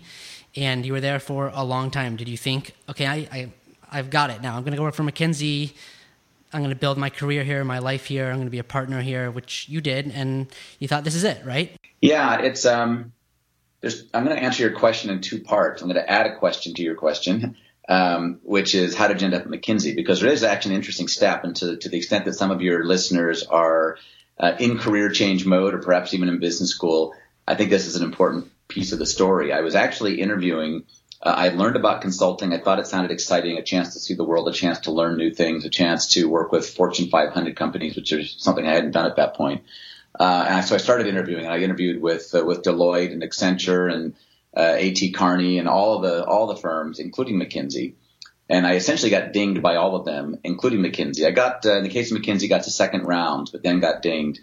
and 0.55 0.85
you 0.85 0.93
were 0.93 1.01
there 1.01 1.19
for 1.19 1.51
a 1.53 1.63
long 1.63 1.91
time. 1.91 2.15
Did 2.15 2.27
you 2.27 2.37
think, 2.37 2.73
okay, 2.89 3.07
I, 3.07 3.15
I 3.31 3.51
I've 3.91 4.09
got 4.09 4.29
it 4.29 4.41
now. 4.41 4.55
I'm 4.55 4.63
going 4.63 4.71
to 4.71 4.77
go 4.77 4.83
work 4.83 4.95
for 4.95 5.03
McKinsey. 5.03 5.73
I'm 6.51 6.61
going 6.61 6.69
to 6.69 6.79
build 6.79 6.97
my 6.97 7.09
career 7.09 7.43
here, 7.43 7.63
my 7.63 7.79
life 7.79 8.05
here. 8.05 8.27
I'm 8.27 8.35
going 8.35 8.47
to 8.47 8.51
be 8.51 8.59
a 8.59 8.63
partner 8.63 9.01
here, 9.01 9.31
which 9.31 9.67
you 9.69 9.81
did, 9.81 10.11
and 10.11 10.47
you 10.79 10.87
thought 10.87 11.03
this 11.03 11.15
is 11.15 11.23
it, 11.23 11.45
right? 11.45 11.75
Yeah, 12.01 12.39
it's 12.41 12.65
um. 12.65 13.13
There's, 13.79 14.05
I'm 14.11 14.25
going 14.25 14.35
to 14.35 14.41
answer 14.41 14.63
your 14.63 14.71
question 14.71 15.11
in 15.11 15.21
two 15.21 15.39
parts. 15.39 15.83
I'm 15.83 15.87
going 15.87 16.03
to 16.03 16.09
add 16.09 16.25
a 16.25 16.35
question 16.35 16.73
to 16.73 16.81
your 16.81 16.95
question, 16.95 17.55
um, 17.87 18.39
which 18.43 18.75
is 18.75 18.95
how 18.95 19.07
did 19.07 19.21
you 19.21 19.25
end 19.25 19.33
up 19.33 19.43
at 19.43 19.47
McKinsey? 19.47 19.95
Because 19.95 20.21
there 20.21 20.31
is 20.31 20.43
actually 20.43 20.75
an 20.75 20.77
interesting 20.77 21.07
step, 21.07 21.43
and 21.43 21.55
to, 21.57 21.77
to 21.77 21.89
the 21.89 21.97
extent 21.97 22.25
that 22.25 22.33
some 22.33 22.51
of 22.51 22.61
your 22.61 22.85
listeners 22.85 23.43
are 23.43 23.97
uh, 24.39 24.53
in 24.59 24.77
career 24.77 25.09
change 25.09 25.45
mode, 25.45 25.73
or 25.73 25.79
perhaps 25.79 26.13
even 26.13 26.29
in 26.29 26.39
business 26.39 26.69
school, 26.69 27.13
I 27.47 27.55
think 27.55 27.69
this 27.69 27.87
is 27.87 27.95
an 27.95 28.03
important 28.03 28.51
piece 28.67 28.91
of 28.91 28.99
the 28.99 29.05
story. 29.05 29.53
I 29.53 29.61
was 29.61 29.75
actually 29.75 30.21
interviewing 30.21 30.83
uh, 31.21 31.33
I 31.35 31.49
learned 31.49 31.75
about 31.75 32.01
consulting. 32.01 32.53
I 32.53 32.59
thought 32.59 32.79
it 32.79 32.87
sounded 32.87 33.11
exciting, 33.11 33.57
a 33.57 33.63
chance 33.63 33.93
to 33.93 33.99
see 33.99 34.13
the 34.13 34.23
world, 34.23 34.47
a 34.47 34.51
chance 34.51 34.81
to 34.81 34.91
learn 34.91 35.17
new 35.17 35.33
things, 35.33 35.65
a 35.65 35.69
chance 35.69 36.07
to 36.13 36.29
work 36.29 36.51
with 36.51 36.69
Fortune 36.69 37.09
500 37.09 37.55
companies, 37.55 37.95
which 37.95 38.11
is 38.11 38.35
something 38.37 38.67
I 38.67 38.75
hadn't 38.75 38.91
done 38.91 39.07
at 39.07 39.15
that 39.15 39.35
point. 39.35 39.63
Uh, 40.19 40.45
and 40.47 40.65
so 40.65 40.75
I 40.75 40.77
started 40.77 41.07
interviewing, 41.07 41.45
and 41.45 41.53
I 41.53 41.59
interviewed 41.59 42.01
with 42.01 42.33
uh, 42.33 42.45
with 42.45 42.63
Deloitte 42.63 43.11
and 43.11 43.23
Accenture 43.23 43.91
and 43.91 44.15
uh, 44.57 44.75
A.T. 44.77 45.11
Kearney 45.11 45.59
and 45.59 45.67
all 45.67 45.99
the 45.99 46.25
all 46.25 46.47
the 46.47 46.55
firms, 46.55 46.99
including 46.99 47.39
McKinsey. 47.39 47.93
And 48.49 48.65
I 48.65 48.75
essentially 48.75 49.11
got 49.11 49.33
dinged 49.33 49.61
by 49.61 49.75
all 49.75 49.95
of 49.95 50.05
them, 50.05 50.39
including 50.43 50.79
McKinsey. 50.79 51.25
I 51.25 51.31
got, 51.31 51.65
uh, 51.65 51.77
in 51.77 51.83
the 51.83 51.89
case 51.89 52.11
of 52.11 52.17
McKinsey, 52.17 52.47
got 52.47 52.63
to 52.63 52.71
second 52.71 53.03
round, 53.03 53.49
but 53.51 53.61
then 53.61 53.81
got 53.81 54.01
dinged. 54.01 54.39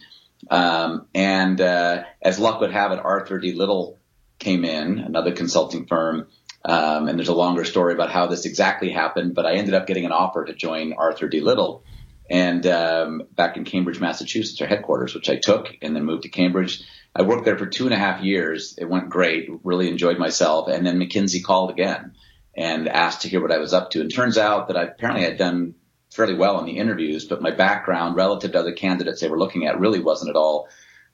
Um, 0.51 1.07
and 1.15 1.59
uh, 1.59 2.05
as 2.21 2.39
luck 2.39 2.61
would 2.61 2.71
have 2.71 2.93
it, 2.93 3.01
Arthur 3.03 3.39
D. 3.39 3.53
Little 3.53 3.99
came 4.39 4.65
in, 4.65 4.99
another 4.99 5.33
consulting 5.33 5.87
firm, 5.87 6.27
um, 6.67 7.09
and 7.09 7.19
there's 7.19 7.29
a 7.29 7.35
longer 7.35 7.65
story 7.65 7.95
about 7.95 8.11
how 8.11 8.27
this 8.27 8.45
exactly 8.45 8.91
happened, 8.91 9.35
but 9.35 9.47
I 9.47 9.55
ended 9.55 9.73
up 9.75 9.87
getting 9.87 10.05
an 10.05 10.13
offer 10.13 10.45
to 10.45 10.55
join 10.55 10.93
Arthur 10.93 11.29
D. 11.29 11.41
Little 11.41 11.83
and 12.31 12.67
um, 12.67 13.23
back 13.33 13.57
in 13.57 13.65
Cambridge, 13.65 14.01
Massachusetts, 14.01 14.61
our 14.61 14.67
headquarters, 14.67 15.15
which 15.15 15.29
I 15.29 15.37
took 15.37 15.77
and 15.83 15.95
then 15.95 16.05
moved 16.05 16.23
to 16.23 16.29
Cambridge. 16.29 16.83
I 17.17 17.23
worked 17.23 17.45
there 17.45 17.59
for 17.59 17.67
two 17.67 17.85
and 17.85 17.95
a 17.95 17.99
half 17.99 18.23
years. 18.23 18.75
It 18.77 18.89
went 18.89 19.09
great, 19.09 19.49
really 19.63 19.89
enjoyed 19.89 20.19
myself. 20.19 20.69
And 20.69 20.85
then 20.85 20.99
McKinsey 20.99 21.45
called 21.45 21.71
again 21.71 22.15
and 22.57 22.89
asked 22.89 23.23
to 23.23 23.29
hear 23.29 23.41
what 23.41 23.53
I 23.53 23.59
was 23.59 23.73
up 23.73 23.91
to. 23.91 24.01
And 24.01 24.13
turns 24.13 24.37
out 24.37 24.69
that 24.69 24.77
I 24.77 24.85
apparently 24.85 25.25
had 25.25 25.39
done 25.39 25.75
fairly 26.13 26.35
well 26.35 26.59
in 26.59 26.67
the 26.67 26.79
interviews, 26.79 27.25
but 27.25 27.43
my 27.43 27.51
background 27.51 28.17
relative 28.17 28.53
to 28.53 28.59
other 28.59 28.73
candidates 28.73 29.21
they 29.21 29.29
were 29.29 29.39
looking 29.39 29.67
at 29.67 29.81
really 29.81 30.01
wasn't 30.01 30.31
at 30.31 30.37
all 30.37 30.69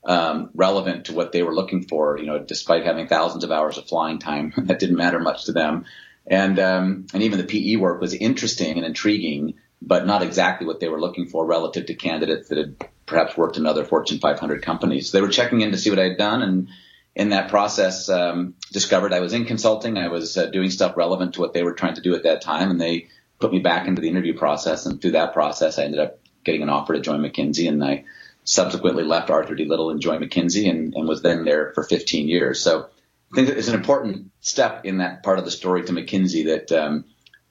um, 0.05 0.51
relevant 0.55 1.07
to 1.07 1.15
what 1.15 1.33
they 1.33 1.43
were 1.43 1.55
looking 1.55 1.83
for. 1.83 2.19
You 2.19 2.27
know, 2.27 2.39
despite 2.39 2.85
having 2.85 3.07
thousands 3.07 3.45
of 3.45 3.51
hours 3.51 3.79
of 3.79 3.89
flying 3.89 4.19
time, 4.19 4.53
that 4.57 4.79
didn't 4.79 4.97
matter 4.97 5.21
much 5.21 5.47
to 5.47 5.53
them. 5.53 5.85
And 6.27 6.59
um, 6.59 7.07
and 7.13 7.23
even 7.23 7.39
the 7.39 7.45
PE 7.45 7.77
work 7.77 8.01
was 8.01 8.15
interesting 8.15 8.77
and 8.77 8.87
intriguing, 8.87 9.55
but 9.83 10.07
not 10.07 10.23
exactly 10.23 10.67
what 10.67 10.81
they 10.81 10.89
were 10.89 11.01
looking 11.01 11.27
for 11.27 11.45
relative 11.47 11.87
to 11.87 11.95
candidates 11.95 12.49
that 12.49 12.59
had 12.59 12.77
perhaps 13.11 13.37
worked 13.37 13.59
in 13.59 13.67
other 13.67 13.85
Fortune 13.85 14.19
500 14.19 14.63
companies. 14.63 15.13
They 15.13 15.21
were 15.21 15.29
checking 15.29 15.61
in 15.61 15.73
to 15.73 15.77
see 15.77 15.91
what 15.91 15.99
I 15.99 16.05
had 16.05 16.17
done, 16.17 16.41
and 16.43 16.69
in 17.15 17.31
that 17.31 17.51
process, 17.51 18.09
um, 18.09 18.55
discovered 18.73 19.13
I 19.13 19.21
was 19.21 19.35
in 19.35 19.45
consulting. 19.45 19.99
I 19.99 20.09
was 20.09 20.39
uh, 20.39 20.47
doing 20.47 20.71
stuff 20.71 20.97
relevant 20.97 21.35
to 21.35 21.41
what 21.41 21.53
they 21.53 21.63
were 21.63 21.75
trying 21.75 21.95
to 21.95 22.01
do 22.01 22.15
at 22.15 22.23
that 22.23 22.41
time, 22.41 22.71
and 22.71 22.81
they 22.81 23.09
put 23.41 23.53
me 23.53 23.59
back 23.59 23.89
into 23.89 24.01
the 24.01 24.09
interview 24.09 24.39
process. 24.39 24.87
And 24.87 25.03
through 25.03 25.13
that 25.13 25.33
process, 25.33 25.79
I 25.79 25.85
ended 25.85 26.01
up 26.01 26.21
getting 26.45 26.63
an 26.63 26.69
offer 26.69 26.95
to 26.95 27.01
join 27.01 27.21
McKinsey, 27.21 27.69
and 27.69 27.85
I 27.85 28.05
subsequently 28.45 29.05
left 29.05 29.29
Arthur 29.29 29.55
D. 29.55 29.65
Little 29.65 29.91
and 29.91 30.01
joined 30.01 30.25
McKinsey, 30.25 30.71
and, 30.71 30.95
and 30.95 31.09
was 31.09 31.21
then 31.21 31.45
there 31.45 31.73
for 31.75 31.83
15 31.83 32.29
years. 32.29 32.63
So 32.63 32.89
I 33.33 33.35
think 33.35 33.49
it's 33.49 33.69
an 33.69 33.75
important 33.75 34.31
step 34.41 34.85
in 34.85 34.99
that 34.99 35.23
part 35.23 35.39
of 35.39 35.45
the 35.45 35.51
story 35.51 35.83
to 35.85 35.93
McKinsey 35.93 36.47
that 36.47 36.73
um, 36.73 37.05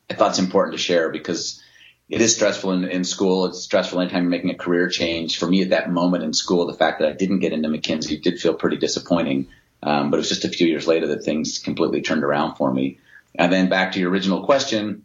I 0.09 0.13
thought 0.13 0.31
it's 0.31 0.39
important 0.39 0.77
to 0.77 0.81
share 0.81 1.09
because 1.09 1.61
it 2.09 2.21
is 2.21 2.35
stressful 2.35 2.71
in, 2.71 2.85
in 2.85 3.03
school. 3.03 3.45
It's 3.45 3.61
stressful 3.61 4.01
anytime 4.01 4.23
you're 4.23 4.31
making 4.31 4.49
a 4.49 4.55
career 4.55 4.89
change. 4.89 5.37
For 5.37 5.47
me 5.47 5.61
at 5.61 5.69
that 5.69 5.91
moment 5.91 6.23
in 6.23 6.33
school, 6.33 6.65
the 6.65 6.73
fact 6.73 6.99
that 6.99 7.09
I 7.09 7.13
didn't 7.13 7.39
get 7.39 7.53
into 7.53 7.69
McKinsey 7.69 8.21
did 8.21 8.39
feel 8.39 8.55
pretty 8.55 8.77
disappointing. 8.77 9.47
Um, 9.83 10.09
but 10.09 10.17
it 10.17 10.21
was 10.21 10.29
just 10.29 10.43
a 10.43 10.49
few 10.49 10.67
years 10.67 10.87
later 10.87 11.07
that 11.07 11.23
things 11.23 11.59
completely 11.59 12.01
turned 12.01 12.23
around 12.23 12.55
for 12.55 12.73
me. 12.73 12.99
And 13.35 13.53
then 13.53 13.69
back 13.69 13.93
to 13.93 13.99
your 13.99 14.09
original 14.09 14.43
question, 14.43 15.03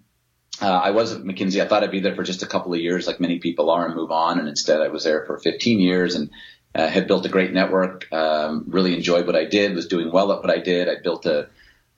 uh, 0.62 0.66
I 0.66 0.90
was 0.92 1.12
at 1.12 1.23
McKinsey. 1.23 1.61
I 1.61 1.68
thought 1.68 1.84
I'd 1.84 1.90
be 1.90 2.00
there 2.00 2.14
for 2.14 2.23
just 2.23 2.42
a 2.42 2.46
couple 2.46 2.73
of 2.73 2.80
years, 2.80 3.06
like 3.06 3.20
many 3.20 3.38
people 3.38 3.70
are, 3.70 3.84
and 3.84 3.94
move 3.94 4.11
on. 4.11 4.38
And 4.38 4.49
instead, 4.49 4.80
I 4.80 4.88
was 4.88 5.04
there 5.04 5.26
for 5.26 5.37
15 5.37 5.80
years 5.80 6.14
and 6.14 6.30
uh, 6.75 6.88
had 6.88 7.06
built 7.06 7.26
a 7.26 7.28
great 7.28 7.52
network. 7.52 8.11
Um, 8.12 8.64
really 8.68 8.94
enjoyed 8.94 9.26
what 9.26 9.37
I 9.37 9.44
did. 9.44 9.75
Was 9.75 9.88
doing 9.88 10.11
well 10.11 10.32
at 10.32 10.40
what 10.40 10.50
I 10.50 10.58
did. 10.58 10.88
I 10.88 10.96
built 11.02 11.26
a 11.26 11.49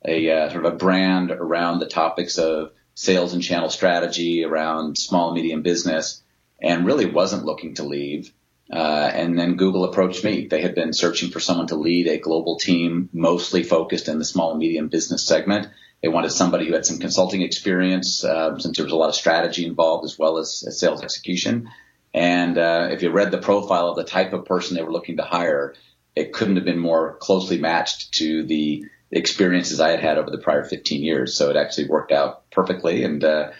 a 0.04 0.30
uh, 0.30 0.50
sort 0.50 0.64
of 0.64 0.74
a 0.74 0.76
brand 0.76 1.30
around 1.30 1.78
the 1.78 1.86
topics 1.86 2.38
of 2.38 2.72
sales 2.96 3.34
and 3.34 3.42
channel 3.42 3.68
strategy, 3.68 4.42
around 4.42 4.96
small 4.96 5.28
and 5.28 5.36
medium 5.36 5.62
business, 5.62 6.22
and 6.60 6.86
really 6.86 7.06
wasn't 7.06 7.44
looking 7.44 7.74
to 7.74 7.84
leave. 7.84 8.32
Uh, 8.72 9.10
and 9.12 9.38
then 9.38 9.56
Google 9.56 9.84
approached 9.84 10.24
me. 10.24 10.46
They 10.46 10.62
had 10.62 10.74
been 10.74 10.92
searching 10.92 11.30
for 11.30 11.38
someone 11.38 11.68
to 11.68 11.76
lead 11.76 12.08
a 12.08 12.18
global 12.18 12.58
team, 12.58 13.10
mostly 13.12 13.62
focused 13.62 14.08
in 14.08 14.18
the 14.18 14.24
small 14.24 14.50
and 14.50 14.58
medium 14.58 14.88
business 14.88 15.24
segment. 15.24 15.68
They 16.02 16.08
wanted 16.08 16.32
somebody 16.32 16.66
who 16.66 16.72
had 16.72 16.86
some 16.86 16.98
consulting 16.98 17.42
experience, 17.42 18.24
uh, 18.24 18.58
since 18.58 18.76
there 18.76 18.86
was 18.86 18.92
a 18.92 18.96
lot 18.96 19.10
of 19.10 19.14
strategy 19.14 19.66
involved 19.66 20.04
as 20.04 20.18
well 20.18 20.38
as, 20.38 20.64
as 20.66 20.80
sales 20.80 21.02
execution. 21.02 21.68
And 22.14 22.56
uh, 22.56 22.88
if 22.90 23.02
you 23.02 23.10
read 23.10 23.30
the 23.30 23.38
profile 23.38 23.88
of 23.88 23.96
the 23.96 24.04
type 24.04 24.32
of 24.32 24.46
person 24.46 24.74
they 24.74 24.82
were 24.82 24.92
looking 24.92 25.18
to 25.18 25.22
hire, 25.22 25.74
it 26.14 26.32
couldn't 26.32 26.56
have 26.56 26.64
been 26.64 26.78
more 26.78 27.16
closely 27.18 27.58
matched 27.58 28.14
to 28.14 28.42
the 28.42 28.86
experiences 29.10 29.80
I 29.80 29.90
had 29.90 30.00
had 30.00 30.18
over 30.18 30.30
the 30.30 30.38
prior 30.38 30.64
15 30.64 31.02
years. 31.02 31.36
So 31.36 31.50
it 31.50 31.56
actually 31.56 31.88
worked 31.88 32.12
out 32.12 32.50
perfectly. 32.50 33.04
And 33.04 33.22
uh, 33.22 33.50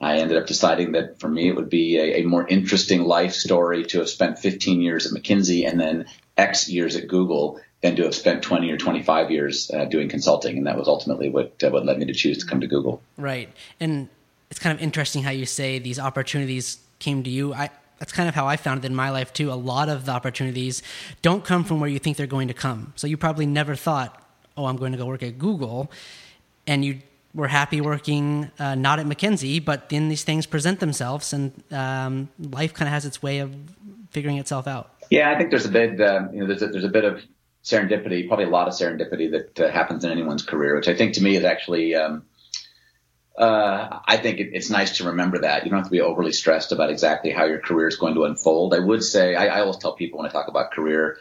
I 0.00 0.18
ended 0.18 0.36
up 0.36 0.46
deciding 0.46 0.92
that 0.92 1.20
for 1.20 1.28
me, 1.28 1.48
it 1.48 1.56
would 1.56 1.70
be 1.70 1.98
a, 1.98 2.20
a, 2.20 2.22
more 2.24 2.46
interesting 2.46 3.02
life 3.02 3.32
story 3.32 3.84
to 3.86 3.98
have 3.98 4.08
spent 4.08 4.38
15 4.38 4.80
years 4.80 5.06
at 5.06 5.12
McKinsey 5.12 5.68
and 5.68 5.80
then 5.80 6.06
X 6.36 6.68
years 6.68 6.96
at 6.96 7.08
Google 7.08 7.60
than 7.82 7.96
to 7.96 8.04
have 8.04 8.14
spent 8.14 8.42
20 8.42 8.70
or 8.70 8.76
25 8.76 9.30
years 9.30 9.70
uh, 9.72 9.84
doing 9.84 10.08
consulting. 10.08 10.56
And 10.56 10.66
that 10.66 10.76
was 10.76 10.88
ultimately 10.88 11.30
what, 11.30 11.62
uh, 11.62 11.70
what 11.70 11.84
led 11.84 11.98
me 11.98 12.06
to 12.06 12.14
choose 12.14 12.38
to 12.38 12.46
come 12.46 12.60
to 12.60 12.66
Google. 12.66 13.02
Right. 13.16 13.48
And 13.80 14.08
it's 14.50 14.60
kind 14.60 14.76
of 14.76 14.82
interesting 14.82 15.22
how 15.22 15.30
you 15.30 15.46
say 15.46 15.78
these 15.78 15.98
opportunities 15.98 16.78
came 16.98 17.24
to 17.24 17.30
you. 17.30 17.54
I, 17.54 17.70
that's 17.98 18.12
kind 18.12 18.28
of 18.28 18.34
how 18.34 18.46
I 18.46 18.56
found 18.56 18.84
it 18.84 18.86
in 18.86 18.94
my 18.94 19.10
life 19.10 19.32
too. 19.32 19.52
A 19.52 19.54
lot 19.54 19.88
of 19.88 20.06
the 20.06 20.12
opportunities 20.12 20.82
don't 21.22 21.44
come 21.44 21.64
from 21.64 21.80
where 21.80 21.88
you 21.88 21.98
think 21.98 22.16
they're 22.16 22.26
going 22.26 22.48
to 22.48 22.54
come. 22.54 22.92
So 22.96 23.06
you 23.06 23.16
probably 23.16 23.46
never 23.46 23.76
thought, 23.76 24.21
oh, 24.56 24.66
I'm 24.66 24.76
going 24.76 24.92
to 24.92 24.98
go 24.98 25.06
work 25.06 25.22
at 25.22 25.38
Google. 25.38 25.90
And 26.66 26.84
you 26.84 27.00
were 27.34 27.48
happy 27.48 27.80
working 27.80 28.50
uh, 28.58 28.74
not 28.74 28.98
at 28.98 29.06
McKinsey, 29.06 29.64
but 29.64 29.88
then 29.88 30.08
these 30.08 30.24
things 30.24 30.46
present 30.46 30.80
themselves 30.80 31.32
and 31.32 31.52
um, 31.70 32.28
life 32.38 32.74
kind 32.74 32.88
of 32.88 32.92
has 32.92 33.04
its 33.04 33.22
way 33.22 33.38
of 33.38 33.54
figuring 34.10 34.38
itself 34.38 34.66
out. 34.66 34.90
Yeah, 35.10 35.30
I 35.30 35.38
think 35.38 35.50
there's 35.50 35.66
a 35.66 35.70
bit, 35.70 36.00
uh, 36.00 36.28
you 36.32 36.40
know, 36.40 36.46
there's 36.46 36.62
a, 36.62 36.68
there's 36.68 36.84
a 36.84 36.88
bit 36.88 37.04
of 37.04 37.22
serendipity, 37.64 38.26
probably 38.26 38.44
a 38.44 38.50
lot 38.50 38.68
of 38.68 38.74
serendipity 38.74 39.30
that 39.30 39.60
uh, 39.60 39.70
happens 39.70 40.04
in 40.04 40.10
anyone's 40.10 40.42
career, 40.42 40.74
which 40.76 40.88
I 40.88 40.94
think 40.94 41.14
to 41.14 41.22
me 41.22 41.36
is 41.36 41.44
actually, 41.44 41.94
um, 41.94 42.24
uh, 43.36 44.00
I 44.04 44.16
think 44.18 44.40
it, 44.40 44.50
it's 44.52 44.68
nice 44.68 44.98
to 44.98 45.04
remember 45.04 45.40
that. 45.40 45.64
You 45.64 45.70
don't 45.70 45.78
have 45.78 45.86
to 45.86 45.92
be 45.92 46.00
overly 46.00 46.32
stressed 46.32 46.72
about 46.72 46.90
exactly 46.90 47.30
how 47.30 47.44
your 47.44 47.60
career 47.60 47.88
is 47.88 47.96
going 47.96 48.14
to 48.14 48.24
unfold. 48.24 48.74
I 48.74 48.78
would 48.78 49.02
say, 49.02 49.34
I, 49.34 49.46
I 49.46 49.60
always 49.60 49.78
tell 49.78 49.94
people 49.94 50.18
when 50.18 50.28
I 50.28 50.32
talk 50.32 50.48
about 50.48 50.72
career 50.72 51.18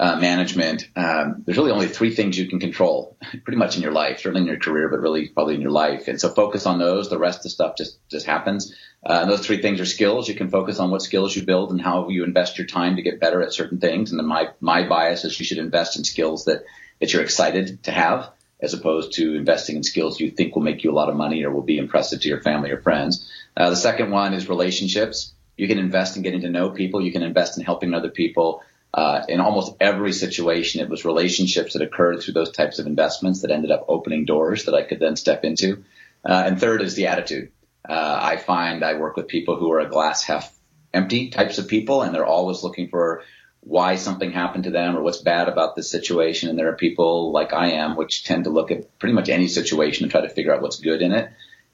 uh, 0.00 0.16
management, 0.16 0.88
um, 0.96 1.42
there's 1.44 1.58
really 1.58 1.70
only 1.70 1.86
three 1.86 2.14
things 2.14 2.38
you 2.38 2.48
can 2.48 2.58
control 2.58 3.18
pretty 3.44 3.58
much 3.58 3.76
in 3.76 3.82
your 3.82 3.92
life, 3.92 4.20
certainly 4.20 4.40
in 4.40 4.46
your 4.46 4.58
career, 4.58 4.88
but 4.88 5.00
really 5.00 5.28
probably 5.28 5.54
in 5.54 5.60
your 5.60 5.70
life. 5.70 6.08
And 6.08 6.18
so 6.18 6.30
focus 6.30 6.64
on 6.64 6.78
those. 6.78 7.10
The 7.10 7.18
rest 7.18 7.40
of 7.40 7.42
the 7.42 7.50
stuff 7.50 7.76
just, 7.76 7.98
just 8.08 8.24
happens. 8.24 8.74
Uh, 9.04 9.26
those 9.26 9.44
three 9.44 9.60
things 9.60 9.78
are 9.78 9.84
skills. 9.84 10.26
You 10.26 10.34
can 10.34 10.48
focus 10.48 10.78
on 10.78 10.90
what 10.90 11.02
skills 11.02 11.36
you 11.36 11.42
build 11.42 11.70
and 11.70 11.78
how 11.78 12.08
you 12.08 12.24
invest 12.24 12.56
your 12.56 12.66
time 12.66 12.96
to 12.96 13.02
get 13.02 13.20
better 13.20 13.42
at 13.42 13.52
certain 13.52 13.78
things. 13.78 14.10
And 14.10 14.18
then 14.18 14.26
my, 14.26 14.48
my 14.58 14.88
bias 14.88 15.26
is 15.26 15.38
you 15.38 15.44
should 15.44 15.58
invest 15.58 15.98
in 15.98 16.04
skills 16.04 16.46
that, 16.46 16.64
that 16.98 17.12
you're 17.12 17.22
excited 17.22 17.82
to 17.82 17.92
have 17.92 18.30
as 18.58 18.72
opposed 18.72 19.12
to 19.16 19.34
investing 19.34 19.76
in 19.76 19.82
skills 19.82 20.18
you 20.18 20.30
think 20.30 20.54
will 20.54 20.62
make 20.62 20.82
you 20.82 20.90
a 20.90 20.96
lot 20.96 21.10
of 21.10 21.16
money 21.16 21.44
or 21.44 21.50
will 21.50 21.60
be 21.60 21.76
impressive 21.76 22.22
to 22.22 22.28
your 22.28 22.40
family 22.40 22.70
or 22.70 22.80
friends. 22.80 23.30
Uh, 23.54 23.68
the 23.68 23.76
second 23.76 24.10
one 24.10 24.32
is 24.32 24.48
relationships. 24.48 25.34
You 25.58 25.68
can 25.68 25.78
invest 25.78 26.16
in 26.16 26.22
getting 26.22 26.40
to 26.40 26.48
know 26.48 26.70
people. 26.70 27.02
You 27.02 27.12
can 27.12 27.22
invest 27.22 27.58
in 27.58 27.64
helping 27.64 27.92
other 27.92 28.08
people 28.08 28.62
uh, 28.92 29.22
in 29.28 29.40
almost 29.40 29.76
every 29.80 30.12
situation, 30.12 30.80
it 30.80 30.88
was 30.88 31.04
relationships 31.04 31.74
that 31.74 31.82
occurred 31.82 32.20
through 32.20 32.34
those 32.34 32.50
types 32.50 32.78
of 32.78 32.86
investments 32.86 33.42
that 33.42 33.50
ended 33.50 33.70
up 33.70 33.84
opening 33.88 34.24
doors 34.24 34.64
that 34.64 34.74
I 34.74 34.82
could 34.82 34.98
then 34.98 35.16
step 35.16 35.44
into. 35.44 35.84
Uh, 36.24 36.42
and 36.46 36.60
third 36.60 36.82
is 36.82 36.94
the 36.94 37.06
attitude. 37.06 37.52
Uh, 37.88 38.18
I 38.20 38.36
find 38.36 38.84
I 38.84 38.94
work 38.94 39.16
with 39.16 39.28
people 39.28 39.56
who 39.56 39.72
are 39.72 39.80
a 39.80 39.88
glass 39.88 40.24
half 40.24 40.52
empty 40.92 41.30
types 41.30 41.58
of 41.58 41.68
people, 41.68 42.02
and 42.02 42.14
they're 42.14 42.26
always 42.26 42.62
looking 42.62 42.88
for 42.88 43.22
why 43.60 43.94
something 43.94 44.32
happened 44.32 44.64
to 44.64 44.70
them 44.70 44.96
or 44.96 45.02
what's 45.02 45.18
bad 45.18 45.48
about 45.48 45.76
this 45.76 45.90
situation. 45.90 46.48
And 46.48 46.58
there 46.58 46.68
are 46.68 46.76
people 46.76 47.30
like 47.30 47.52
I 47.52 47.72
am, 47.72 47.96
which 47.96 48.24
tend 48.24 48.44
to 48.44 48.50
look 48.50 48.70
at 48.70 48.98
pretty 48.98 49.14
much 49.14 49.28
any 49.28 49.48
situation 49.48 50.04
and 50.04 50.10
try 50.10 50.22
to 50.22 50.28
figure 50.28 50.54
out 50.54 50.62
what's 50.62 50.80
good 50.80 51.02
in 51.02 51.12
it. 51.12 51.30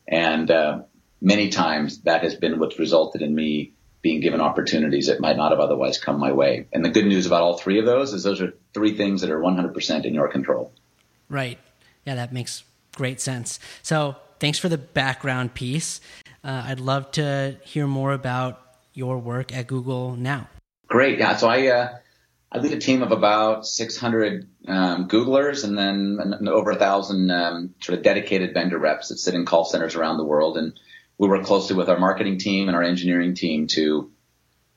And 0.06 0.50
uh, 0.50 0.82
many 1.20 1.48
times 1.48 2.02
that 2.02 2.22
has 2.22 2.34
been 2.34 2.58
what's 2.58 2.78
resulted 2.78 3.22
in 3.22 3.34
me 3.34 3.72
being 4.06 4.20
given 4.20 4.40
opportunities 4.40 5.08
that 5.08 5.18
might 5.18 5.36
not 5.36 5.50
have 5.50 5.58
otherwise 5.58 5.98
come 5.98 6.20
my 6.20 6.30
way. 6.30 6.68
And 6.72 6.84
the 6.84 6.90
good 6.90 7.06
news 7.06 7.26
about 7.26 7.42
all 7.42 7.58
three 7.58 7.80
of 7.80 7.86
those 7.86 8.12
is 8.12 8.22
those 8.22 8.40
are 8.40 8.54
three 8.72 8.96
things 8.96 9.20
that 9.22 9.32
are 9.32 9.40
100% 9.40 10.04
in 10.04 10.14
your 10.14 10.28
control. 10.28 10.70
Right. 11.28 11.58
Yeah, 12.04 12.14
that 12.14 12.32
makes 12.32 12.62
great 12.94 13.20
sense. 13.20 13.58
So 13.82 14.14
thanks 14.38 14.60
for 14.60 14.68
the 14.68 14.78
background 14.78 15.54
piece. 15.54 16.00
Uh, 16.44 16.66
I'd 16.66 16.78
love 16.78 17.10
to 17.12 17.56
hear 17.64 17.88
more 17.88 18.12
about 18.12 18.62
your 18.94 19.18
work 19.18 19.52
at 19.52 19.66
Google 19.66 20.14
now. 20.14 20.46
Great. 20.86 21.18
Yeah. 21.18 21.34
So 21.34 21.48
I, 21.48 21.66
uh, 21.66 21.96
I 22.52 22.58
lead 22.58 22.74
a 22.74 22.78
team 22.78 23.02
of 23.02 23.10
about 23.10 23.66
600 23.66 24.48
um, 24.68 25.08
Googlers 25.08 25.64
and 25.64 25.76
then 25.76 26.46
over 26.46 26.70
a 26.70 26.76
thousand 26.76 27.32
um, 27.32 27.74
sort 27.80 27.98
of 27.98 28.04
dedicated 28.04 28.54
vendor 28.54 28.78
reps 28.78 29.08
that 29.08 29.18
sit 29.18 29.34
in 29.34 29.44
call 29.44 29.64
centers 29.64 29.96
around 29.96 30.18
the 30.18 30.24
world. 30.24 30.56
And 30.58 30.78
we 31.18 31.28
work 31.28 31.44
closely 31.44 31.76
with 31.76 31.88
our 31.88 31.98
marketing 31.98 32.38
team 32.38 32.68
and 32.68 32.76
our 32.76 32.82
engineering 32.82 33.34
team 33.34 33.66
to 33.68 34.10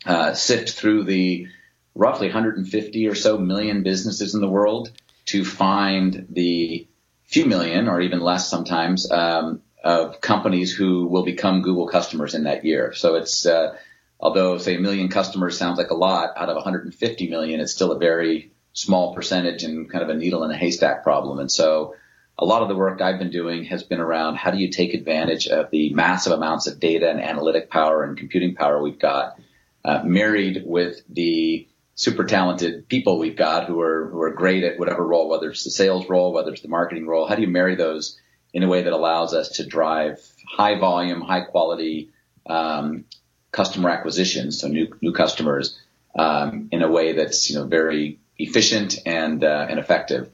uh, 0.06 0.34
sift 0.34 0.72
through 0.72 1.04
the 1.04 1.48
roughly 1.96 2.28
150 2.28 3.08
or 3.08 3.16
so 3.16 3.38
million 3.38 3.84
businesses 3.84 4.36
in 4.36 4.42
the 4.42 4.48
world 4.48 4.92
to 5.26 5.44
find 5.44 6.28
the 6.30 6.88
few 7.26 7.46
million 7.46 7.88
or 7.88 8.02
even 8.02 8.22
less 8.22 8.50
sometimes 8.50 9.12
um, 9.12 9.62
of 9.84 10.22
companies 10.22 10.74
who 10.74 11.08
will 11.08 11.24
become 11.24 11.62
Google 11.62 11.88
customers 11.88 12.34
in 12.34 12.44
that 12.44 12.66
year. 12.66 12.94
So 12.94 13.16
it's 13.16 13.46
uh, 13.46 13.76
although 14.20 14.58
say 14.58 14.76
a 14.76 14.80
million 14.80 15.10
customers 15.10 15.58
sounds 15.58 15.78
like 15.78 15.92
a 15.92 15.96
lot 15.96 16.34
out 16.38 16.50
of 16.50 16.56
150 16.56 17.30
million, 17.30 17.60
it's 17.60 17.74
still 17.74 17.92
a 17.92 18.00
very 18.00 18.52
small 18.74 19.14
percentage 19.14 19.64
and 19.64 19.90
kind 19.90 20.04
of 20.04 20.10
a 20.10 20.16
needle 20.16 20.44
in 20.44 20.52
a 20.52 20.58
haystack 20.58 21.04
problem. 21.04 21.40
And 21.40 21.52
so 21.52 21.96
a 22.40 22.46
lot 22.46 22.62
of 22.62 22.70
the 22.70 22.76
work 22.76 23.02
I've 23.02 23.20
been 23.20 23.32
doing 23.32 23.66
has 23.66 23.84
been 23.84 24.00
around 24.00 24.38
how 24.38 24.52
do 24.52 24.58
you 24.58 24.70
take 24.70 24.94
advantage 24.94 25.48
of 25.48 25.70
the 25.72 25.94
massive 25.94 26.32
amounts 26.32 26.68
of 26.68 26.80
data 26.80 27.10
and 27.10 27.22
analytic 27.22 27.70
power 27.70 28.04
and 28.04 28.18
computing 28.18 28.56
power 28.56 28.82
we've 28.82 28.98
got, 28.98 29.38
uh, 29.84 30.04
married 30.06 30.64
with 30.66 31.02
the 31.10 31.68
super 31.96 32.24
talented 32.24 32.88
people 32.88 33.20
we've 33.20 33.36
got 33.36 33.66
who 33.66 33.82
are 33.82 34.08
who 34.10 34.22
are 34.22 34.32
great 34.32 34.64
at 34.64 34.80
whatever 34.80 35.06
role, 35.06 35.28
whether 35.28 35.50
it's 35.50 35.66
the 35.66 35.70
sales 35.70 36.08
role, 36.08 36.32
whether 36.32 36.54
it's 36.54 36.62
the 36.62 36.70
marketing 36.70 37.06
role. 37.06 37.28
How 37.28 37.36
do 37.36 37.42
you 37.42 37.50
marry 37.50 37.76
those 37.76 38.18
in 38.54 38.64
a 38.64 38.70
way 38.70 38.84
that 38.84 38.94
allows 38.94 39.34
us 39.34 39.50
to 39.58 39.66
drive 39.66 40.26
high 40.48 40.80
volume, 40.80 41.20
high 41.20 41.42
quality 41.42 42.12
um, 42.46 43.04
customer 43.52 43.90
acquisition, 43.90 44.54
so 44.54 44.70
new 44.70 44.88
new 45.02 45.12
customers, 45.12 45.78
um, 46.18 46.70
in 46.72 46.82
a 46.84 46.90
way 46.90 47.12
that's 47.14 47.50
you 47.50 47.58
know 47.58 47.66
very 47.66 48.20
efficient 48.38 48.98
and 49.06 49.44
uh, 49.44 49.68
and 49.70 49.78
effective. 49.78 50.30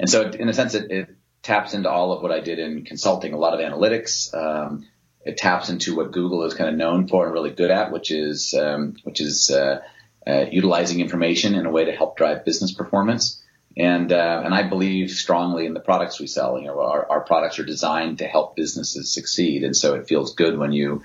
And 0.00 0.08
so, 0.08 0.22
in 0.22 0.48
a 0.48 0.54
sense, 0.54 0.74
it, 0.74 0.90
it 0.90 1.16
taps 1.42 1.74
into 1.74 1.90
all 1.90 2.12
of 2.12 2.22
what 2.22 2.32
I 2.32 2.40
did 2.40 2.58
in 2.58 2.84
consulting, 2.84 3.32
a 3.32 3.38
lot 3.38 3.54
of 3.54 3.60
analytics. 3.60 4.32
Um, 4.34 4.86
it 5.24 5.36
taps 5.36 5.68
into 5.68 5.96
what 5.96 6.12
Google 6.12 6.44
is 6.44 6.54
kind 6.54 6.70
of 6.70 6.76
known 6.76 7.08
for 7.08 7.24
and 7.24 7.32
really 7.32 7.50
good 7.50 7.70
at, 7.70 7.92
which 7.92 8.10
is 8.10 8.54
um, 8.54 8.96
which 9.04 9.20
is 9.20 9.50
uh, 9.50 9.80
uh, 10.26 10.46
utilizing 10.50 11.00
information 11.00 11.54
in 11.54 11.66
a 11.66 11.70
way 11.70 11.84
to 11.84 11.92
help 11.92 12.16
drive 12.16 12.44
business 12.44 12.72
performance. 12.72 13.42
And 13.76 14.12
uh, 14.12 14.42
and 14.44 14.54
I 14.54 14.68
believe 14.68 15.10
strongly 15.10 15.66
in 15.66 15.74
the 15.74 15.80
products 15.80 16.20
we 16.20 16.26
sell. 16.26 16.58
You 16.58 16.66
know, 16.66 16.80
our, 16.80 17.10
our 17.10 17.20
products 17.20 17.58
are 17.58 17.64
designed 17.64 18.18
to 18.18 18.26
help 18.26 18.54
businesses 18.54 19.12
succeed, 19.12 19.64
and 19.64 19.76
so 19.76 19.94
it 19.94 20.08
feels 20.08 20.34
good 20.34 20.58
when 20.58 20.72
you 20.72 21.02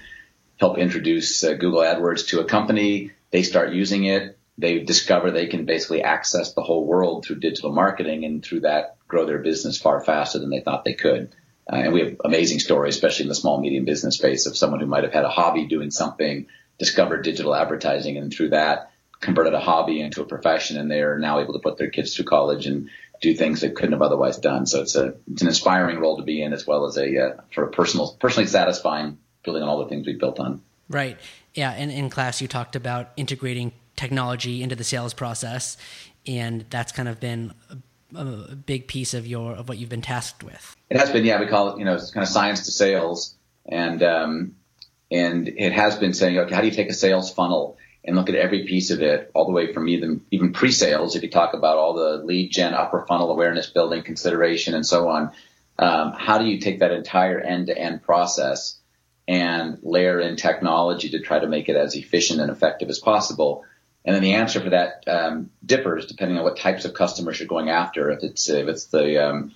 help 0.59 0.77
introduce 0.77 1.43
uh, 1.43 1.53
Google 1.53 1.81
AdWords 1.81 2.27
to 2.29 2.41
a 2.41 2.45
company. 2.45 3.11
They 3.31 3.43
start 3.43 3.73
using 3.73 4.05
it 4.05 4.36
they 4.57 4.79
discover 4.79 5.31
they 5.31 5.47
can 5.47 5.65
basically 5.65 6.01
access 6.01 6.53
the 6.53 6.63
whole 6.63 6.85
world 6.85 7.25
through 7.25 7.39
digital 7.39 7.71
marketing 7.71 8.25
and 8.25 8.43
through 8.43 8.61
that 8.61 8.97
grow 9.07 9.25
their 9.25 9.39
business 9.39 9.77
far 9.77 10.03
faster 10.03 10.39
than 10.39 10.49
they 10.49 10.61
thought 10.61 10.83
they 10.83 10.93
could. 10.93 11.33
Uh, 11.71 11.75
and 11.75 11.93
we 11.93 11.99
have 12.01 12.15
amazing 12.23 12.59
stories, 12.59 12.95
especially 12.95 13.23
in 13.23 13.29
the 13.29 13.35
small 13.35 13.59
medium 13.59 13.85
business 13.85 14.17
space 14.17 14.45
of 14.45 14.57
someone 14.57 14.79
who 14.79 14.85
might 14.85 15.03
have 15.03 15.13
had 15.13 15.25
a 15.25 15.29
hobby 15.29 15.65
doing 15.67 15.91
something, 15.91 16.47
discovered 16.79 17.23
digital 17.23 17.53
advertising 17.53 18.17
and 18.17 18.33
through 18.33 18.49
that 18.49 18.91
converted 19.19 19.53
a 19.53 19.59
hobby 19.59 19.99
into 19.99 20.21
a 20.21 20.25
profession 20.25 20.77
and 20.77 20.91
they're 20.91 21.17
now 21.17 21.39
able 21.39 21.53
to 21.53 21.59
put 21.59 21.77
their 21.77 21.89
kids 21.89 22.15
through 22.15 22.25
college 22.25 22.67
and 22.67 22.89
do 23.21 23.33
things 23.33 23.61
they 23.61 23.69
couldn't 23.69 23.93
have 23.93 24.01
otherwise 24.01 24.37
done. 24.37 24.65
So 24.67 24.81
it's 24.81 24.95
a, 24.95 25.15
it's 25.31 25.41
an 25.41 25.47
inspiring 25.47 25.99
role 25.99 26.17
to 26.17 26.23
be 26.23 26.41
in 26.41 26.53
as 26.53 26.67
well 26.67 26.85
as 26.85 26.97
a, 26.97 27.17
uh, 27.17 27.41
sort 27.51 27.73
personal, 27.73 28.15
personally 28.19 28.47
satisfying 28.47 29.17
building 29.43 29.63
on 29.63 29.69
all 29.69 29.79
the 29.79 29.89
things 29.89 30.05
we've 30.05 30.19
built 30.19 30.39
on. 30.39 30.61
Right. 30.87 31.17
Yeah. 31.55 31.71
And 31.71 31.91
in 31.91 32.09
class, 32.09 32.41
you 32.41 32.47
talked 32.47 32.75
about 32.75 33.11
integrating 33.17 33.71
technology 33.97 34.63
into 34.63 34.75
the 34.75 34.85
sales 34.85 35.13
process, 35.13 35.75
and 36.25 36.65
that's 36.69 36.93
kind 36.93 37.09
of 37.09 37.19
been 37.19 37.53
a, 38.15 38.19
a, 38.19 38.55
big 38.55 38.87
piece 38.87 39.13
of 39.13 39.27
your 39.27 39.53
of 39.53 39.67
what 39.67 39.77
you've 39.77 39.89
been 39.89 40.01
tasked 40.01 40.43
with. 40.43 40.75
It 40.89 40.97
has 40.97 41.11
been, 41.11 41.25
yeah. 41.25 41.39
We 41.39 41.47
call 41.47 41.73
it, 41.73 41.79
you 41.79 41.85
know, 41.85 41.95
it's 41.95 42.11
kind 42.11 42.23
of 42.23 42.29
science 42.29 42.65
to 42.65 42.71
sales, 42.71 43.35
and 43.65 44.01
um, 44.01 44.55
and 45.11 45.49
it 45.49 45.73
has 45.73 45.97
been 45.97 46.13
saying, 46.13 46.37
okay, 46.37 46.55
how 46.55 46.61
do 46.61 46.67
you 46.67 46.73
take 46.73 46.89
a 46.89 46.93
sales 46.93 47.33
funnel 47.33 47.77
and 48.07 48.15
look 48.15 48.29
at 48.29 48.35
every 48.35 48.65
piece 48.65 48.89
of 48.89 49.01
it, 49.01 49.29
all 49.33 49.45
the 49.45 49.51
way 49.51 49.73
from 49.73 49.89
even 49.89 50.21
even 50.31 50.53
pre-sales, 50.53 51.15
if 51.15 51.23
you 51.23 51.29
talk 51.29 51.53
about 51.53 51.77
all 51.77 51.93
the 51.93 52.23
lead 52.23 52.51
gen, 52.51 52.73
upper 52.73 53.05
funnel 53.05 53.31
awareness 53.31 53.67
building, 53.69 54.03
consideration, 54.03 54.73
and 54.73 54.85
so 54.85 55.09
on. 55.09 55.31
Um, 55.79 56.13
how 56.13 56.39
do 56.39 56.45
you 56.45 56.59
take 56.59 56.79
that 56.79 56.91
entire 56.91 57.39
end-to-end 57.39 58.01
process 58.01 58.79
and 59.27 59.77
layer 59.83 60.19
in 60.19 60.35
technology 60.35 61.09
to 61.09 61.19
try 61.19 61.37
to 61.37 61.47
make 61.47 61.69
it 61.69 61.75
as 61.75 61.95
efficient 61.95 62.39
and 62.39 62.49
effective 62.49 62.89
as 62.89 62.97
possible? 62.97 63.63
And 64.07 64.15
then 64.15 64.23
the 64.23 64.35
answer 64.35 64.61
for 64.61 64.69
that 64.69 65.03
um, 65.05 65.51
differs 65.65 66.05
depending 66.05 66.37
on 66.37 66.45
what 66.45 66.57
types 66.57 66.85
of 66.85 66.93
customers 66.93 67.39
you're 67.39 67.47
going 67.47 67.69
after. 67.69 68.09
If 68.09 68.23
it's 68.23 68.49
if 68.49 68.67
it's 68.69 68.85
the 68.85 69.27
um, 69.27 69.51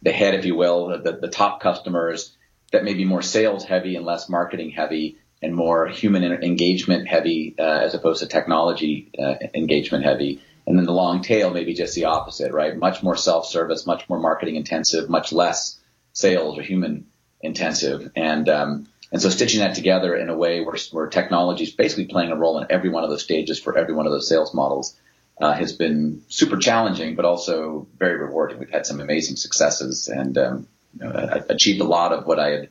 the 0.00 0.12
head, 0.12 0.34
if 0.34 0.44
you 0.44 0.54
will, 0.54 1.02
the, 1.02 1.18
the 1.20 1.28
top 1.28 1.60
customers 1.60 2.32
that 2.70 2.84
may 2.84 2.94
be 2.94 3.04
more 3.04 3.22
sales 3.22 3.64
heavy 3.64 3.96
and 3.96 4.06
less 4.06 4.28
marketing 4.28 4.70
heavy, 4.70 5.18
and 5.42 5.54
more 5.54 5.88
human 5.88 6.22
engagement 6.22 7.08
heavy 7.08 7.56
uh, 7.58 7.62
as 7.62 7.94
opposed 7.94 8.20
to 8.20 8.28
technology 8.28 9.10
uh, 9.18 9.34
engagement 9.54 10.04
heavy. 10.04 10.40
And 10.68 10.78
then 10.78 10.84
the 10.84 10.92
long 10.92 11.22
tail 11.22 11.50
may 11.50 11.64
be 11.64 11.74
just 11.74 11.94
the 11.94 12.06
opposite, 12.06 12.52
right? 12.52 12.76
Much 12.76 13.02
more 13.02 13.16
self-service, 13.16 13.86
much 13.86 14.08
more 14.08 14.18
marketing 14.18 14.56
intensive, 14.56 15.08
much 15.08 15.32
less 15.32 15.78
sales 16.12 16.58
or 16.58 16.62
human 16.62 17.06
intensive. 17.40 18.10
And 18.16 18.48
um, 18.48 18.88
and 19.12 19.22
so 19.22 19.30
stitching 19.30 19.60
that 19.60 19.74
together 19.74 20.16
in 20.16 20.28
a 20.28 20.36
way 20.36 20.60
where, 20.62 20.76
where 20.90 21.06
technology 21.06 21.64
is 21.64 21.70
basically 21.70 22.06
playing 22.06 22.32
a 22.32 22.36
role 22.36 22.58
in 22.58 22.66
every 22.70 22.90
one 22.90 23.04
of 23.04 23.10
those 23.10 23.22
stages 23.22 23.58
for 23.60 23.78
every 23.78 23.94
one 23.94 24.06
of 24.06 24.12
those 24.12 24.28
sales 24.28 24.52
models 24.52 24.96
uh, 25.40 25.52
has 25.52 25.72
been 25.72 26.22
super 26.28 26.56
challenging, 26.56 27.14
but 27.14 27.24
also 27.24 27.86
very 27.98 28.16
rewarding. 28.16 28.58
We've 28.58 28.70
had 28.70 28.86
some 28.86 29.00
amazing 29.00 29.36
successes 29.36 30.08
and 30.08 30.36
um, 30.38 30.68
you 30.98 31.06
know, 31.06 31.44
achieved 31.48 31.80
a 31.80 31.84
lot 31.84 32.12
of 32.12 32.26
what 32.26 32.38
I 32.38 32.50
had 32.50 32.68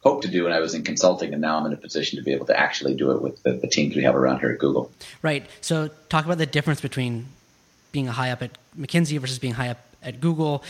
hoped 0.00 0.22
to 0.22 0.30
do 0.30 0.44
when 0.44 0.52
I 0.52 0.60
was 0.60 0.74
in 0.74 0.82
consulting, 0.82 1.32
and 1.32 1.42
now 1.42 1.58
I'm 1.58 1.66
in 1.66 1.72
a 1.72 1.76
position 1.76 2.18
to 2.18 2.24
be 2.24 2.32
able 2.32 2.46
to 2.46 2.58
actually 2.58 2.94
do 2.94 3.10
it 3.10 3.20
with 3.20 3.42
the, 3.42 3.52
the 3.52 3.66
teams 3.66 3.96
we 3.96 4.04
have 4.04 4.14
around 4.14 4.40
here 4.40 4.50
at 4.50 4.58
Google. 4.58 4.90
Right. 5.20 5.46
So 5.60 5.90
talk 6.08 6.24
about 6.24 6.38
the 6.38 6.46
difference 6.46 6.80
between 6.80 7.26
being 7.92 8.06
high 8.06 8.30
up 8.30 8.42
at 8.42 8.52
McKinsey 8.78 9.18
versus 9.18 9.38
being 9.38 9.54
high 9.54 9.68
up 9.68 9.80
at 10.02 10.20
Google. 10.20 10.62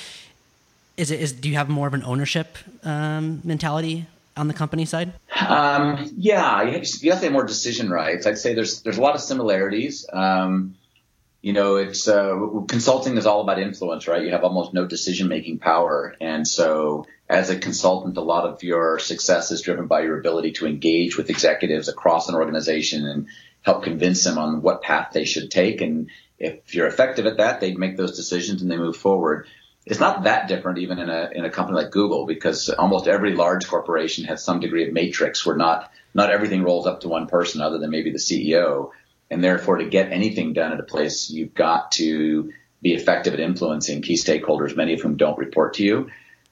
Is 0.96 1.10
it 1.10 1.20
is 1.20 1.32
do 1.32 1.48
you 1.48 1.56
have 1.56 1.68
more 1.68 1.86
of 1.86 1.94
an 1.94 2.02
ownership 2.02 2.56
um, 2.82 3.40
mentality 3.44 4.06
on 4.36 4.48
the 4.48 4.54
company 4.54 4.84
side? 4.84 5.12
Um, 5.48 6.12
yeah, 6.16 6.62
you 6.62 6.72
have, 6.72 7.20
to 7.20 7.26
have 7.26 7.32
more 7.32 7.44
decision 7.44 7.90
rights. 7.90 8.26
I'd 8.26 8.38
say 8.38 8.54
there's 8.54 8.82
there's 8.82 8.98
a 8.98 9.02
lot 9.02 9.14
of 9.14 9.20
similarities. 9.20 10.06
Um, 10.12 10.76
you 11.42 11.52
know, 11.52 11.76
it's 11.76 12.08
uh, 12.08 12.36
consulting 12.68 13.16
is 13.16 13.26
all 13.26 13.40
about 13.40 13.60
influence, 13.60 14.08
right? 14.08 14.22
You 14.22 14.32
have 14.32 14.42
almost 14.42 14.74
no 14.74 14.86
decision 14.86 15.28
making 15.28 15.58
power, 15.58 16.14
and 16.20 16.46
so 16.46 17.06
as 17.28 17.50
a 17.50 17.58
consultant, 17.58 18.16
a 18.16 18.22
lot 18.22 18.44
of 18.44 18.62
your 18.62 18.98
success 18.98 19.50
is 19.50 19.62
driven 19.62 19.86
by 19.86 20.02
your 20.02 20.18
ability 20.18 20.52
to 20.52 20.66
engage 20.66 21.16
with 21.16 21.30
executives 21.30 21.88
across 21.88 22.28
an 22.28 22.34
organization 22.34 23.06
and 23.06 23.26
help 23.62 23.82
convince 23.82 24.22
them 24.22 24.38
on 24.38 24.62
what 24.62 24.82
path 24.82 25.10
they 25.12 25.24
should 25.24 25.50
take. 25.50 25.80
And 25.80 26.08
if 26.38 26.74
you're 26.74 26.86
effective 26.86 27.26
at 27.26 27.38
that, 27.38 27.60
they 27.60 27.74
make 27.74 27.96
those 27.96 28.16
decisions 28.16 28.62
and 28.62 28.70
they 28.70 28.76
move 28.76 28.96
forward 28.96 29.48
it's 29.86 30.00
not 30.00 30.24
that 30.24 30.48
different 30.48 30.78
even 30.78 30.98
in 30.98 31.08
a 31.08 31.30
in 31.32 31.44
a 31.44 31.50
company 31.50 31.76
like 31.76 31.92
Google 31.92 32.26
because 32.26 32.68
almost 32.70 33.06
every 33.06 33.34
large 33.34 33.68
corporation 33.68 34.24
has 34.24 34.44
some 34.44 34.58
degree 34.58 34.86
of 34.86 34.92
matrix 34.92 35.46
where 35.46 35.56
not 35.56 35.90
not 36.12 36.30
everything 36.30 36.64
rolls 36.64 36.86
up 36.86 37.00
to 37.00 37.08
one 37.08 37.28
person 37.28 37.60
other 37.60 37.78
than 37.78 37.90
maybe 37.90 38.10
the 38.10 38.18
CEO. 38.18 38.90
And 39.30 39.42
therefore 39.42 39.78
to 39.78 39.88
get 39.88 40.12
anything 40.12 40.52
done 40.52 40.72
at 40.72 40.80
a 40.80 40.84
place 40.84 41.30
you've 41.30 41.54
got 41.54 41.92
to 41.92 42.52
be 42.82 42.94
effective 42.94 43.34
at 43.34 43.40
influencing 43.40 44.02
key 44.02 44.14
stakeholders, 44.14 44.76
many 44.76 44.94
of 44.94 45.00
whom 45.00 45.16
don't 45.16 45.38
report 45.38 45.74
to 45.74 45.84
you. 45.84 46.10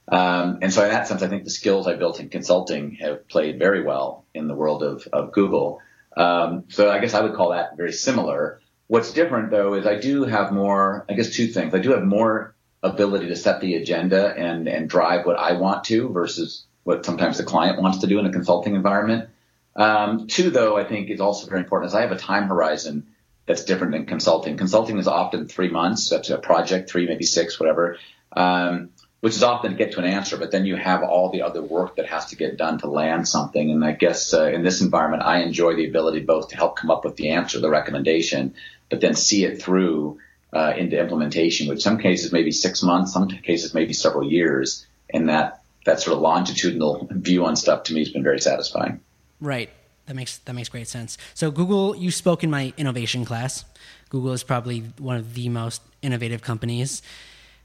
Um, 0.09 0.59
and 0.61 0.73
so 0.73 0.85
in 0.85 0.91
that 0.91 1.07
sense, 1.07 1.23
I 1.23 1.29
think 1.29 1.45
the 1.45 1.51
skills 1.51 1.87
I 1.87 1.95
built 1.95 2.21
in 2.21 2.29
consulting 2.29 2.97
have 2.97 3.29
played 3.29 3.59
very 3.59 3.83
well 3.83 4.25
in 4.35 4.49
the 4.49 4.55
world 4.55 4.83
of, 4.83 5.07
of 5.13 5.33
Google. 5.33 5.81
Um, 6.17 6.65
so 6.69 6.91
I 6.91 6.99
guess 6.99 7.15
I 7.15 7.23
would 7.23 7.35
call 7.35 7.51
that 7.51 7.77
very 7.77 7.93
similar. 7.93 8.61
What's 8.87 9.13
different 9.13 9.51
though 9.51 9.75
is 9.75 9.87
I 9.87 9.99
do 9.99 10.25
have 10.25 10.53
more, 10.53 11.07
I 11.09 11.15
guess 11.15 11.31
two 11.31 11.47
things. 11.47 11.75
I 11.75 11.79
do 11.79 11.93
have 11.93 12.05
more 12.05 12.54
ability 12.85 13.29
to 13.29 13.37
set 13.37 13.61
the 13.61 13.75
agenda 13.77 14.33
and, 14.37 14.69
and 14.69 14.89
drive 14.89 15.25
what 15.25 15.39
I 15.39 15.55
want 15.55 15.85
to 15.85 16.11
versus 16.11 16.65
what 16.85 17.05
sometimes 17.05 17.39
the 17.39 17.45
client 17.45 17.81
wants 17.81 17.99
to 17.99 18.07
do 18.07 18.19
in 18.19 18.27
a 18.27 18.33
consulting 18.33 18.75
environment. 18.75 19.31
Um, 19.75 20.27
two, 20.29 20.51
though, 20.51 20.77
I 20.77 20.85
think 20.85 21.11
is 21.11 21.21
also 21.21 21.49
very 21.49 21.63
important 21.63 21.89
is 21.89 21.95
I 21.95 22.03
have 22.03 22.13
a 22.13 22.19
time 22.19 22.47
horizon 22.47 23.07
that's 23.47 23.65
different 23.65 23.93
than 23.93 24.07
consulting. 24.07 24.59
Consulting 24.59 24.99
is 24.99 25.09
often 25.09 25.49
three 25.49 25.71
months. 25.71 26.11
That's 26.11 26.29
a 26.31 26.39
project, 26.39 26.91
three, 26.91 27.07
maybe 27.07 27.25
six, 27.25 27.59
whatever, 27.59 27.97
um, 28.33 28.91
which 29.21 29.35
is 29.35 29.43
often 29.43 29.73
to 29.73 29.77
get 29.79 29.93
to 29.93 29.99
an 30.01 30.05
answer. 30.05 30.37
But 30.37 30.51
then 30.51 30.67
you 30.67 30.77
have 30.77 31.03
all 31.03 31.31
the 31.31 31.43
other 31.43 31.63
work 31.63 31.97
that 31.97 32.07
has 32.07 32.27
to 32.27 32.37
get 32.37 32.59
done 32.59 32.79
to 32.81 32.87
land 32.87 33.27
something. 33.27 33.71
And 33.71 33.83
I 33.83 33.93
guess 33.93 34.35
uh, 34.35 34.45
in 34.45 34.63
this 34.63 34.83
environment, 34.83 35.23
I 35.23 35.39
enjoy 35.39 35.75
the 35.75 35.89
ability 35.89 36.21
both 36.21 36.49
to 36.51 36.57
help 36.57 36.77
come 36.77 36.91
up 36.91 37.05
with 37.05 37.17
the 37.17 37.31
answer, 37.31 37.61
the 37.61 37.71
recommendation, 37.71 38.55
but 38.91 39.01
then 39.01 39.15
see 39.15 39.45
it 39.45 39.63
through 39.63 40.19
uh, 40.55 40.73
into 40.77 40.99
implementation, 40.99 41.69
which 41.69 41.83
some 41.83 41.99
cases 41.99 42.33
maybe 42.33 42.51
six 42.51 42.83
months, 42.83 43.13
some 43.13 43.29
cases 43.29 43.75
maybe 43.75 43.93
several 43.93 44.31
years. 44.31 44.87
And 45.13 45.29
that, 45.29 45.63
that 45.85 46.01
sort 46.01 46.17
of 46.17 46.23
longitudinal 46.23 47.09
view 47.11 47.45
on 47.45 47.57
stuff 47.57 47.83
to 47.85 47.95
me 47.95 48.01
has 48.01 48.11
been 48.11 48.23
very 48.23 48.41
satisfying. 48.41 49.01
Right. 49.41 49.71
That 50.07 50.17
makes 50.17 50.39
that 50.39 50.53
makes 50.53 50.69
great 50.69 50.87
sense. 50.87 51.17
So 51.33 51.51
Google, 51.51 51.97
you 51.97 52.11
spoke 52.11 52.45
in 52.45 52.51
my 52.51 52.75
innovation 52.77 53.25
class. 53.25 53.65
Google 54.11 54.33
is 54.33 54.45
probably 54.45 54.81
one 54.99 55.17
of 55.17 55.35
the 55.35 55.49
most 55.49 55.81
innovative 56.03 56.43
companies. 56.43 57.03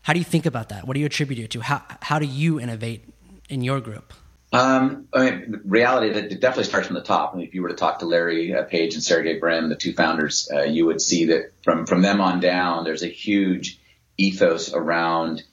How 0.03 0.13
do 0.13 0.19
you 0.19 0.25
think 0.25 0.45
about 0.45 0.69
that? 0.69 0.87
What 0.87 0.93
do 0.93 1.01
you 1.01 1.05
attribute 1.05 1.39
it 1.39 1.51
to? 1.51 1.59
How 1.59 1.81
how 2.01 2.17
do 2.17 2.25
you 2.25 2.59
innovate 2.59 3.03
in 3.49 3.61
your 3.61 3.81
group? 3.81 4.13
Um, 4.51 5.07
I 5.13 5.29
mean, 5.29 5.61
reality, 5.63 6.13
that 6.13 6.31
it 6.31 6.41
definitely 6.41 6.63
starts 6.63 6.87
from 6.87 6.95
the 6.95 7.03
top. 7.03 7.33
I 7.33 7.37
mean, 7.37 7.47
if 7.47 7.53
you 7.53 7.61
were 7.61 7.69
to 7.69 7.75
talk 7.75 7.99
to 7.99 8.05
Larry 8.05 8.55
uh, 8.55 8.63
Page 8.63 8.95
and 8.95 9.03
Sergey 9.03 9.37
Brin, 9.37 9.69
the 9.69 9.75
two 9.75 9.93
founders, 9.93 10.49
uh, 10.51 10.63
you 10.63 10.87
would 10.87 11.01
see 11.01 11.25
that 11.25 11.53
from, 11.63 11.85
from 11.85 12.01
them 12.01 12.19
on 12.19 12.39
down, 12.39 12.83
there's 12.83 13.03
a 13.03 13.07
huge 13.07 13.79
ethos 14.17 14.73
around 14.73 15.43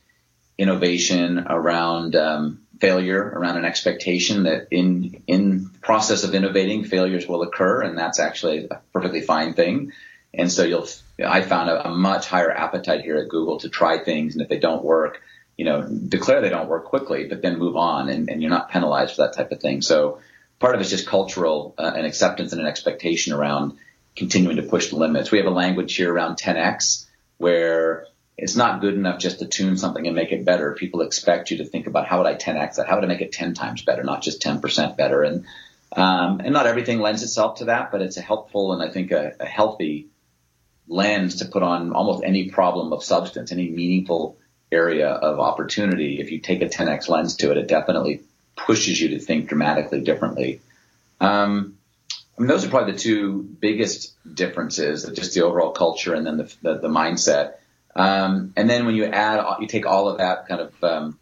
innovation, 0.57 1.45
around 1.47 2.17
um, 2.17 2.63
failure, 2.81 3.23
around 3.23 3.59
an 3.59 3.65
expectation 3.67 4.45
that 4.45 4.69
in 4.71 5.23
in 5.27 5.69
process 5.83 6.25
of 6.25 6.35
innovating, 6.35 6.85
failures 6.85 7.29
will 7.29 7.43
occur, 7.43 7.83
and 7.83 7.99
that's 7.99 8.19
actually 8.19 8.69
a 8.71 8.81
perfectly 8.93 9.21
fine 9.21 9.53
thing. 9.53 9.93
And 10.33 10.51
so 10.51 10.65
you'll, 10.65 10.89
I 11.25 11.43
found 11.43 11.71
a, 11.71 11.89
a 11.89 11.91
much 11.95 12.27
higher 12.27 12.51
appetite 12.51 13.03
here 13.03 13.17
at 13.17 13.29
Google 13.29 13.61
to 13.61 13.69
try 13.69 13.99
things, 13.99 14.35
and 14.35 14.43
if 14.43 14.49
they 14.49 14.59
don't 14.59 14.85
work, 14.85 15.23
you 15.57 15.65
know, 15.65 15.83
declare 15.83 16.41
they 16.41 16.51
don't 16.51 16.69
work 16.69 16.85
quickly, 16.85 17.27
but 17.29 17.43
then 17.43 17.59
move 17.59 17.77
on 17.77 18.09
and, 18.09 18.29
and 18.29 18.43
you're 18.43 18.51
not 18.51 18.71
penalized 18.71 19.17
for 19.17 19.23
that 19.23 19.35
type 19.35 19.53
of 19.53 19.61
thing. 19.61 19.81
So 19.81 20.21
part 20.59 20.75
of 20.75 20.81
it's 20.81 20.91
just 20.91 21.07
cultural 21.07 21.75
uh, 21.79 21.93
and 21.97 22.07
acceptance 22.07 22.53
and 22.53 22.61
an 22.61 22.67
expectation 22.67 23.33
around 23.33 23.79
continuing 24.15 24.57
to 24.57 24.63
push 24.63 24.91
the 24.91 24.97
limits. 24.97 25.31
We 25.31 25.39
have 25.39 25.47
a 25.47 25.51
language 25.51 25.95
here 25.95 26.13
around 26.13 26.37
10x 26.37 27.07
where 27.39 28.07
it's 28.37 28.57
not 28.57 28.83
good 28.83 28.95
enough 28.95 29.19
just 29.19 29.39
to 29.39 29.47
tune 29.47 29.79
something 29.79 30.07
and 30.07 30.15
make 30.15 30.33
it 30.33 30.45
better. 30.45 30.75
People 30.75 31.01
expect 31.01 31.51
you 31.51 31.59
to 31.59 31.65
think 31.65 31.87
about 31.87 32.07
how 32.07 32.19
would 32.19 32.27
I 32.27 32.35
10x 32.35 32.77
that? 32.77 32.87
How 32.87 32.97
would 32.97 33.05
I 33.05 33.09
make 33.09 33.23
it 33.23 33.33
10 33.33 33.55
times 33.55 33.83
better, 33.83 34.05
not 34.05 34.23
just 34.23 34.43
10% 34.43 34.97
better? 34.97 35.23
And, 35.23 35.47
um, 35.93 36.41
and 36.41 36.53
not 36.53 36.67
everything 36.67 37.01
lends 37.01 37.23
itself 37.23 37.59
to 37.59 37.67
that, 37.67 37.91
but 37.91 38.03
it's 38.03 38.19
a 38.19 38.23
helpful 38.23 38.75
and 38.75 38.83
I 38.83 38.93
think 38.93 39.11
a, 39.11 39.33
a 39.41 39.47
healthy 39.47 40.09
lens 40.87 41.37
to 41.37 41.47
put 41.47 41.63
on 41.63 41.93
almost 41.93 42.23
any 42.25 42.51
problem 42.51 42.93
of 42.93 43.03
substance, 43.03 43.53
any 43.53 43.71
meaningful 43.71 44.39
area 44.71 45.09
of 45.09 45.39
opportunity, 45.39 46.21
if 46.21 46.33
you 46.33 46.41
take 46.41 46.63
a 46.63 46.67
10x 46.67 47.09
lens 47.09 47.37
to 47.37 47.51
it, 47.51 47.57
it 47.57 47.69
definitely 47.69 48.23
pushes 48.57 49.01
you 49.01 49.11
to 49.11 49.19
think 49.19 49.49
dramatically 49.49 50.01
differently. 50.01 50.61
Um, 51.21 51.77
I 52.37 52.43
mean, 52.43 52.49
those 52.49 52.65
are 52.65 52.69
probably 52.69 52.93
the 52.93 52.99
two 52.99 53.43
biggest 53.43 54.15
differences, 54.33 55.09
just 55.15 55.35
the 55.35 55.43
overall 55.43 55.73
culture 55.73 56.15
and 56.15 56.27
then 56.27 56.37
the, 56.37 56.55
the, 56.63 56.79
the 56.79 56.89
mindset. 56.89 57.55
Um, 57.95 58.53
and 58.57 58.69
then 58.69 58.85
when 58.85 58.95
you 58.95 59.07
add, 59.07 59.43
you 59.61 59.67
take 59.67 59.87
all 59.87 60.09
of 60.09 60.19
that 60.19 60.47
kind 60.47 60.61
of, 60.61 60.85
um, 60.85 61.19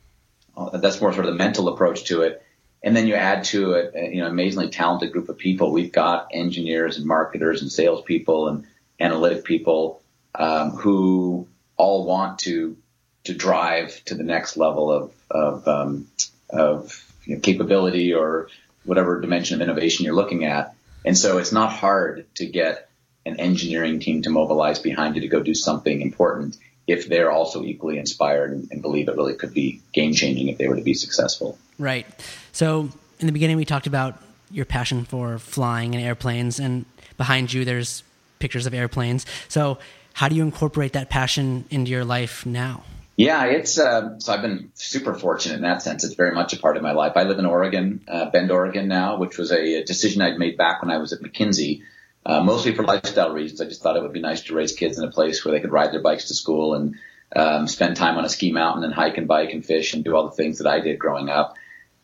that's 0.72 1.00
more 1.00 1.12
sort 1.12 1.26
of 1.26 1.32
the 1.32 1.38
mental 1.38 1.68
approach 1.68 2.04
to 2.04 2.22
it. 2.22 2.42
And 2.82 2.96
then 2.96 3.06
you 3.06 3.14
add 3.14 3.44
to 3.44 3.74
it, 3.74 4.12
you 4.12 4.20
know, 4.20 4.26
amazingly 4.26 4.68
talented 4.68 5.12
group 5.12 5.28
of 5.28 5.38
people. 5.38 5.70
We've 5.70 5.92
got 5.92 6.28
engineers 6.32 6.98
and 6.98 7.06
marketers 7.06 7.62
and 7.62 7.70
salespeople 7.70 8.48
and 8.48 8.66
analytic 9.00 9.44
people 9.44 10.02
um, 10.34 10.70
who 10.70 11.48
all 11.76 12.04
want 12.06 12.40
to 12.40 12.76
to 13.24 13.34
drive 13.34 14.04
to 14.04 14.14
the 14.14 14.22
next 14.22 14.56
level 14.56 14.92
of 14.92 15.12
of, 15.30 15.66
um, 15.66 16.06
of 16.50 17.04
you 17.24 17.34
know, 17.34 17.40
capability 17.40 18.14
or 18.14 18.48
whatever 18.84 19.20
dimension 19.20 19.56
of 19.56 19.62
innovation 19.62 20.04
you're 20.04 20.14
looking 20.14 20.44
at. 20.44 20.74
And 21.04 21.16
so 21.16 21.38
it's 21.38 21.52
not 21.52 21.72
hard 21.72 22.26
to 22.36 22.46
get 22.46 22.88
an 23.26 23.40
engineering 23.40 24.00
team 24.00 24.22
to 24.22 24.30
mobilize 24.30 24.78
behind 24.78 25.16
you 25.16 25.22
to 25.22 25.28
go 25.28 25.42
do 25.42 25.54
something 25.54 26.00
important 26.00 26.56
if 26.86 27.08
they're 27.08 27.30
also 27.30 27.64
equally 27.64 27.98
inspired 27.98 28.52
and, 28.52 28.68
and 28.70 28.82
believe 28.82 29.08
it 29.08 29.16
really 29.16 29.34
could 29.34 29.54
be 29.54 29.80
game 29.92 30.12
changing 30.12 30.48
if 30.48 30.58
they 30.58 30.68
were 30.68 30.76
to 30.76 30.82
be 30.82 30.94
successful. 30.94 31.58
Right. 31.78 32.06
So 32.52 32.90
in 33.18 33.26
the 33.26 33.32
beginning, 33.32 33.56
we 33.56 33.64
talked 33.64 33.86
about 33.86 34.20
your 34.50 34.66
passion 34.66 35.04
for 35.04 35.38
flying 35.38 35.94
and 35.94 36.04
airplanes, 36.04 36.60
and 36.60 36.84
behind 37.16 37.52
you, 37.52 37.64
there's 37.64 38.02
pictures 38.38 38.66
of 38.66 38.74
airplanes. 38.74 39.24
So 39.48 39.78
how 40.12 40.28
do 40.28 40.36
you 40.36 40.42
incorporate 40.42 40.92
that 40.92 41.08
passion 41.10 41.64
into 41.70 41.90
your 41.90 42.04
life 42.04 42.44
now? 42.44 42.84
Yeah, 43.16 43.44
it's 43.44 43.78
uh, 43.78 44.18
so 44.18 44.32
I've 44.32 44.42
been 44.42 44.72
super 44.74 45.14
fortunate 45.14 45.56
in 45.56 45.62
that 45.62 45.82
sense. 45.82 46.02
It's 46.02 46.14
very 46.14 46.34
much 46.34 46.52
a 46.52 46.58
part 46.58 46.76
of 46.76 46.82
my 46.82 46.92
life. 46.92 47.12
I 47.16 47.22
live 47.22 47.38
in 47.38 47.46
Oregon, 47.46 48.04
uh, 48.08 48.30
Bend, 48.30 48.50
Oregon 48.50 48.88
now, 48.88 49.18
which 49.18 49.38
was 49.38 49.52
a, 49.52 49.84
decision 49.84 50.20
I'd 50.20 50.38
made 50.38 50.56
back 50.56 50.82
when 50.82 50.90
I 50.90 50.98
was 50.98 51.12
at 51.12 51.20
McKinsey, 51.20 51.82
uh, 52.26 52.42
mostly 52.42 52.74
for 52.74 52.82
lifestyle 52.82 53.32
reasons. 53.32 53.60
I 53.60 53.66
just 53.66 53.82
thought 53.82 53.96
it 53.96 54.02
would 54.02 54.12
be 54.12 54.20
nice 54.20 54.42
to 54.44 54.54
raise 54.54 54.72
kids 54.72 54.98
in 54.98 55.04
a 55.04 55.12
place 55.12 55.44
where 55.44 55.52
they 55.52 55.60
could 55.60 55.70
ride 55.70 55.92
their 55.92 56.02
bikes 56.02 56.28
to 56.28 56.34
school 56.34 56.74
and 56.74 56.96
um, 57.36 57.68
spend 57.68 57.96
time 57.96 58.18
on 58.18 58.24
a 58.24 58.28
ski 58.28 58.50
mountain 58.50 58.82
and 58.82 58.92
hike 58.92 59.16
and 59.16 59.28
bike 59.28 59.52
and 59.52 59.64
fish 59.64 59.94
and 59.94 60.02
do 60.02 60.16
all 60.16 60.24
the 60.24 60.36
things 60.36 60.58
that 60.58 60.66
I 60.66 60.80
did 60.80 60.98
growing 60.98 61.28
up. 61.28 61.54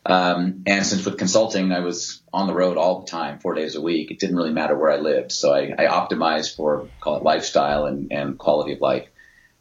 Um, 0.07 0.63
and 0.67 0.87
since 0.87 1.05
with 1.05 1.19
consulting, 1.19 1.73
I 1.73 1.81
was 1.81 2.23
on 2.33 2.47
the 2.47 2.55
road 2.55 2.77
all 2.77 3.01
the 3.01 3.07
time, 3.07 3.41
four 3.41 3.55
days 3.55 3.75
a 3.75 3.81
week. 3.81 4.13
It 4.13 4.21
didn't 4.21 4.37
really 4.37 4.53
matter 4.53 4.77
where 4.77 4.93
I 4.93 4.99
lived, 4.99 5.33
so 5.33 5.53
I, 5.53 5.75
I 5.77 5.87
optimized 5.87 6.57
for 6.57 6.89
call 7.01 7.17
it 7.17 7.25
lifestyle 7.25 7.87
and, 7.87 8.13
and 8.13 8.39
quality 8.39 8.73
of 8.73 8.81
life. 8.81 9.09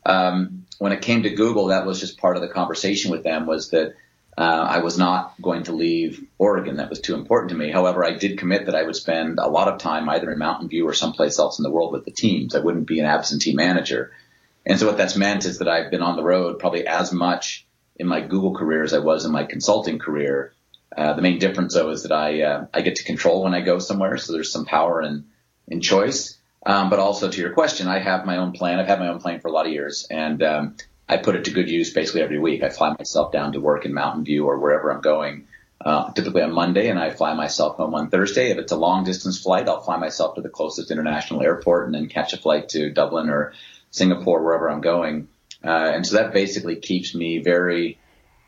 Um, 0.06 0.59
when 0.80 0.94
it 0.94 1.02
came 1.02 1.24
to 1.24 1.30
Google, 1.30 1.68
that 1.68 1.86
was 1.86 2.00
just 2.00 2.18
part 2.18 2.36
of 2.36 2.42
the 2.42 2.48
conversation 2.48 3.12
with 3.12 3.24
them 3.24 3.46
was 3.46 3.70
that 3.70 3.96
uh, 4.38 4.42
I 4.70 4.80
was 4.80 4.98
not 4.98 5.34
going 5.42 5.64
to 5.64 5.74
leave 5.74 6.26
Oregon. 6.38 6.78
That 6.78 6.90
was 6.90 7.02
too 7.02 7.16
important 7.16 7.50
to 7.50 7.58
me. 7.58 7.70
However, 7.70 8.06
I 8.06 8.14
did 8.14 8.40
commit 8.40 8.66
that 8.66 8.76
I 8.76 8.84
would 8.84 8.96
spend 8.96 9.38
a 9.38 9.50
lot 9.50 9.68
of 9.68 9.80
time 9.80 10.08
either 10.08 10.32
in 10.32 10.40
Mountain 10.40 10.70
View 10.70 10.88
or 10.88 10.94
someplace 10.94 11.38
else 11.38 11.60
in 11.60 11.64
the 11.64 11.70
world 11.70 11.92
with 11.92 12.06
the 12.06 12.12
teams. 12.12 12.56
I 12.56 12.60
wouldn't 12.60 12.88
be 12.88 13.00
an 13.00 13.06
absentee 13.06 13.54
manager. 13.54 14.12
And 14.66 14.80
so 14.80 14.88
what 14.88 14.98
that's 14.98 15.18
meant 15.18 15.44
is 15.44 15.60
that 15.60 15.68
I've 15.68 15.92
been 15.92 16.02
on 16.02 16.16
the 16.16 16.24
road 16.24 16.60
probably 16.60 16.88
as 16.88 17.12
much 17.12 17.68
in 17.98 18.08
my 18.08 18.22
Google 18.22 18.56
career 18.56 18.84
as 18.84 18.94
I 18.94 19.00
was 19.00 19.26
in 19.26 19.32
my 19.34 19.44
consulting 19.44 20.00
career. 20.00 20.54
Uh, 20.96 21.14
the 21.14 21.22
main 21.22 21.40
difference 21.40 21.74
though 21.74 21.90
is 21.90 22.04
that 22.04 22.14
I 22.14 22.42
uh, 22.42 22.68
I 22.74 22.82
get 22.82 22.96
to 22.96 23.04
control 23.04 23.44
when 23.44 23.54
I 23.54 23.62
go 23.62 23.80
somewhere, 23.80 24.18
so 24.18 24.32
there's 24.32 24.52
some 24.52 24.66
power 24.66 25.02
in 25.02 25.26
in 25.68 25.82
choice. 25.82 26.39
Um, 26.66 26.90
but 26.90 27.00
also 27.00 27.30
to 27.30 27.42
your 27.42 27.52
question, 27.54 27.88
I 27.88 28.00
have 28.00 28.26
my 28.26 28.38
own 28.38 28.52
plan. 28.52 28.80
I've 28.80 28.88
had 28.88 29.00
my 29.00 29.08
own 29.08 29.20
plane 29.20 29.40
for 29.40 29.48
a 29.48 29.52
lot 29.52 29.66
of 29.66 29.72
years, 29.72 30.06
and 30.10 30.44
um, 30.44 30.76
I 31.08 31.18
put 31.18 31.36
it 31.36 31.46
to 31.46 31.52
good 31.52 31.70
use 31.70 31.94
basically 31.94 32.22
every 32.22 32.40
week. 32.40 32.64
I 32.64 32.70
fly 32.70 32.96
myself 32.98 33.32
down 33.32 33.54
to 33.54 33.62
work 33.62 33.86
in 33.86 33.94
Mountain 33.94 34.26
View 34.26 34.46
or 34.46 34.60
wherever 34.60 34.92
I'm 34.92 35.02
going, 35.02 35.48
uh, 35.84 36.12
typically 36.12 36.42
on 36.42 36.52
Monday, 36.52 36.90
and 36.90 37.00
I 37.00 37.12
fly 37.12 37.34
myself 37.34 37.78
home 37.78 37.96
on 37.96 38.10
Thursday. 38.10 38.52
If 38.52 38.58
it's 38.58 38.74
a 38.74 38.78
long 38.78 39.06
distance 39.06 39.42
flight, 39.42 39.70
I'll 39.70 39.82
fly 39.82 39.98
myself 39.98 40.36
to 40.36 40.42
the 40.42 40.50
closest 40.50 40.92
international 40.92 41.42
airport 41.42 41.86
and 41.86 41.96
then 41.96 42.10
catch 42.10 42.34
a 42.34 42.38
flight 42.38 42.70
to 42.70 42.92
Dublin 42.92 43.30
or 43.30 43.54
Singapore, 43.92 44.44
wherever 44.44 44.70
I'm 44.70 44.82
going. 44.82 45.30
Uh, 45.64 45.92
and 45.94 46.06
so 46.06 46.18
that 46.18 46.34
basically 46.34 46.76
keeps 46.76 47.16
me 47.16 47.40
very 47.40 47.98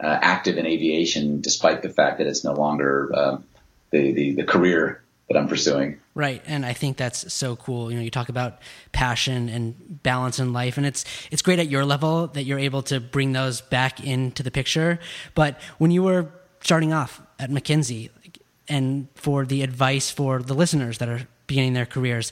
uh, 0.02 0.20
active 0.22 0.58
in 0.58 0.66
aviation, 0.66 1.42
despite 1.42 1.82
the 1.82 1.90
fact 1.90 2.18
that 2.18 2.28
it's 2.28 2.44
no 2.44 2.54
longer 2.54 3.12
uh, 3.14 3.38
the, 3.92 4.12
the, 4.12 4.32
the 4.36 4.44
career 4.44 5.01
that 5.32 5.40
I'm 5.40 5.48
pursuing. 5.48 6.00
Right, 6.14 6.42
and 6.46 6.66
I 6.66 6.74
think 6.74 6.98
that's 6.98 7.34
so 7.34 7.56
cool. 7.56 7.92
You 7.92 7.98
know, 7.98 8.04
you 8.04 8.12
talk 8.12 8.30
about 8.30 8.60
passion 8.92 9.50
and 9.50 10.02
balance 10.04 10.40
in 10.40 10.54
life, 10.54 10.78
and 10.78 10.86
it's 10.86 11.06
it's 11.32 11.42
great 11.42 11.60
at 11.60 11.70
your 11.70 11.86
level 11.86 12.28
that 12.28 12.44
you're 12.44 12.60
able 12.60 12.84
to 12.84 13.00
bring 13.00 13.32
those 13.32 13.62
back 13.62 14.04
into 14.04 14.44
the 14.44 14.52
picture. 14.52 15.00
But 15.36 15.60
when 15.78 15.92
you 15.92 16.04
were 16.04 16.28
starting 16.62 16.94
off 16.94 17.22
at 17.40 17.50
McKinsey, 17.50 18.10
and 18.68 19.08
for 19.16 19.46
the 19.46 19.64
advice 19.64 20.10
for 20.10 20.42
the 20.42 20.54
listeners 20.54 20.98
that 21.00 21.10
are 21.10 21.28
beginning 21.48 21.74
their 21.74 21.86
careers, 21.86 22.32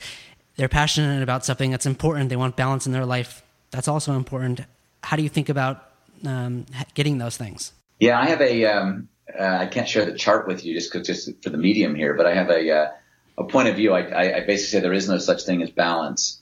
they're 0.55 0.69
passionate 0.69 1.21
about 1.21 1.45
something 1.45 1.71
that's 1.71 1.85
important. 1.85 2.29
They 2.29 2.35
want 2.35 2.55
balance 2.55 2.85
in 2.85 2.93
their 2.93 3.05
life 3.05 3.43
that's 3.71 3.87
also 3.87 4.13
important. 4.13 4.61
How 5.03 5.15
do 5.15 5.23
you 5.23 5.29
think 5.29 5.49
about 5.49 5.89
um, 6.25 6.65
getting 6.93 7.17
those 7.17 7.37
things? 7.37 7.73
Yeah, 7.99 8.19
I 8.19 8.25
have 8.25 8.41
a. 8.41 8.65
Um, 8.65 9.09
uh, 9.37 9.57
I 9.61 9.65
can't 9.67 9.87
share 9.87 10.05
the 10.05 10.17
chart 10.17 10.47
with 10.47 10.65
you 10.65 10.73
just 10.73 10.93
just 11.05 11.43
for 11.43 11.49
the 11.49 11.57
medium 11.57 11.95
here, 11.95 12.13
but 12.13 12.25
I 12.25 12.35
have 12.35 12.49
a 12.49 12.71
uh, 12.71 12.91
a 13.37 13.43
point 13.45 13.69
of 13.69 13.75
view. 13.75 13.93
I, 13.93 14.01
I, 14.01 14.37
I, 14.37 14.39
basically 14.41 14.57
say 14.57 14.79
there 14.81 14.93
is 14.93 15.07
no 15.07 15.17
such 15.17 15.43
thing 15.43 15.61
as 15.61 15.69
balance, 15.69 16.41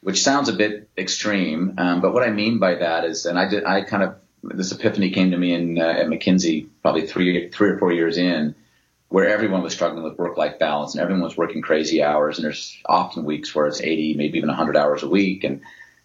which 0.00 0.22
sounds 0.22 0.48
a 0.48 0.54
bit 0.54 0.88
extreme, 0.96 1.74
um, 1.78 2.00
but 2.00 2.14
what 2.14 2.22
I 2.22 2.30
mean 2.30 2.58
by 2.58 2.76
that 2.76 3.04
is, 3.04 3.26
and 3.26 3.38
I 3.38 3.48
did, 3.48 3.64
I 3.64 3.82
kind 3.82 4.02
of 4.02 4.16
this 4.42 4.72
epiphany 4.72 5.10
came 5.10 5.30
to 5.30 5.36
me 5.36 5.52
in 5.52 5.78
uh, 5.78 5.84
at 5.84 6.06
McKinsey 6.06 6.68
probably 6.80 7.06
three 7.06 7.48
three 7.50 7.70
or 7.70 7.78
four 7.78 7.92
years 7.92 8.18
in, 8.18 8.54
where 9.08 9.28
everyone 9.28 9.62
was 9.62 9.74
struggling 9.74 10.04
with 10.04 10.18
work 10.18 10.36
life 10.36 10.58
balance 10.58 10.94
and 10.94 11.02
everyone 11.02 11.22
was 11.22 11.36
working 11.36 11.62
crazy 11.62 12.02
hours, 12.02 12.38
and 12.38 12.44
there's 12.44 12.76
often 12.86 13.24
weeks 13.24 13.54
where 13.54 13.66
it's 13.66 13.80
80, 13.80 14.14
maybe 14.14 14.38
even 14.38 14.48
100 14.48 14.76
hours 14.76 15.02
a 15.02 15.08
week, 15.08 15.44
and 15.44 15.60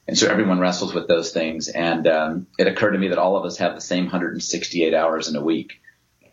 and 0.08 0.17
so 0.17 0.30
everyone 0.30 0.60
wrestles 0.60 0.93
with 0.93 1.08
those 1.08 1.32
things. 1.32 1.67
And 1.67 2.08
um, 2.08 2.47
it 2.58 2.67
occurred 2.67 2.91
to 2.91 2.97
me 2.97 3.10
that 3.10 3.17
all 3.17 3.36
of 3.36 3.45
us 3.45 3.58
have 3.58 3.75
the 3.75 3.82
same 3.82 4.06
168 4.06 4.93
hours 4.93 5.27
in 5.27 5.36
a 5.36 5.41
week. 5.41 5.82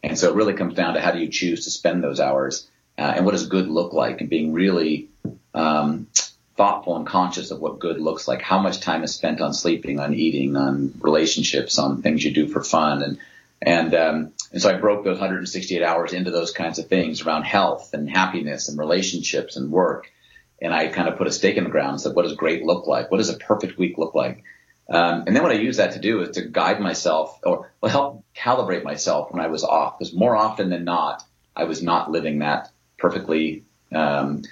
And 0.08 0.18
so 0.18 0.28
it 0.30 0.34
really 0.34 0.54
comes 0.54 0.74
down 0.74 0.94
to 0.94 1.00
how 1.00 1.12
do 1.12 1.18
you 1.18 1.28
choose 1.28 1.64
to 1.64 1.70
spend 1.70 2.02
those 2.02 2.20
hours 2.20 2.68
uh, 2.98 3.12
and 3.16 3.24
what 3.24 3.32
does 3.32 3.46
good 3.46 3.68
look 3.68 3.92
like 3.92 4.20
and 4.20 4.30
being 4.30 4.52
really 4.52 5.08
um, 5.54 6.08
thoughtful 6.56 6.96
and 6.96 7.06
conscious 7.06 7.50
of 7.50 7.60
what 7.60 7.78
good 7.78 8.00
looks 8.00 8.28
like. 8.28 8.42
How 8.42 8.60
much 8.60 8.80
time 8.80 9.02
is 9.02 9.14
spent 9.14 9.40
on 9.40 9.54
sleeping, 9.54 10.00
on 10.00 10.14
eating, 10.14 10.56
on 10.56 10.94
relationships, 11.00 11.78
on 11.78 12.02
things 12.02 12.24
you 12.24 12.32
do 12.32 12.48
for 12.48 12.62
fun. 12.62 13.02
And, 13.02 13.18
and, 13.62 13.94
um, 13.94 14.32
and 14.52 14.62
so 14.62 14.70
I 14.70 14.78
broke 14.78 15.04
those 15.04 15.18
168 15.18 15.82
hours 15.82 16.12
into 16.12 16.30
those 16.30 16.52
kinds 16.52 16.78
of 16.78 16.88
things 16.88 17.22
around 17.22 17.44
health 17.44 17.94
and 17.94 18.08
happiness 18.08 18.68
and 18.68 18.78
relationships 18.78 19.56
and 19.56 19.70
work 19.70 20.10
and 20.64 20.72
I 20.72 20.88
kind 20.88 21.08
of 21.08 21.18
put 21.18 21.26
a 21.26 21.32
stake 21.32 21.56
in 21.56 21.64
the 21.64 21.70
ground 21.70 21.90
and 21.90 22.00
said, 22.00 22.14
what 22.14 22.22
does 22.22 22.36
great 22.36 22.64
look 22.64 22.86
like? 22.86 23.10
What 23.10 23.18
does 23.18 23.28
a 23.28 23.36
perfect 23.36 23.78
week 23.78 23.98
look 23.98 24.14
like? 24.14 24.44
Um, 24.88 25.24
and 25.26 25.34
then 25.34 25.42
what 25.42 25.52
I 25.52 25.56
use 25.56 25.78
that 25.78 25.92
to 25.92 25.98
do 25.98 26.20
is 26.22 26.36
to 26.36 26.42
guide 26.42 26.80
myself 26.80 27.38
or 27.42 27.70
help 27.82 28.24
calibrate 28.36 28.84
myself 28.84 29.32
when 29.32 29.42
I 29.42 29.48
was 29.48 29.64
off. 29.64 29.98
Because 29.98 30.14
more 30.14 30.36
often 30.36 30.68
than 30.68 30.84
not, 30.84 31.24
I 31.56 31.64
was 31.64 31.82
not 31.82 32.10
living 32.10 32.40
that 32.40 32.70
perfectly 32.98 33.64
um, 33.92 34.42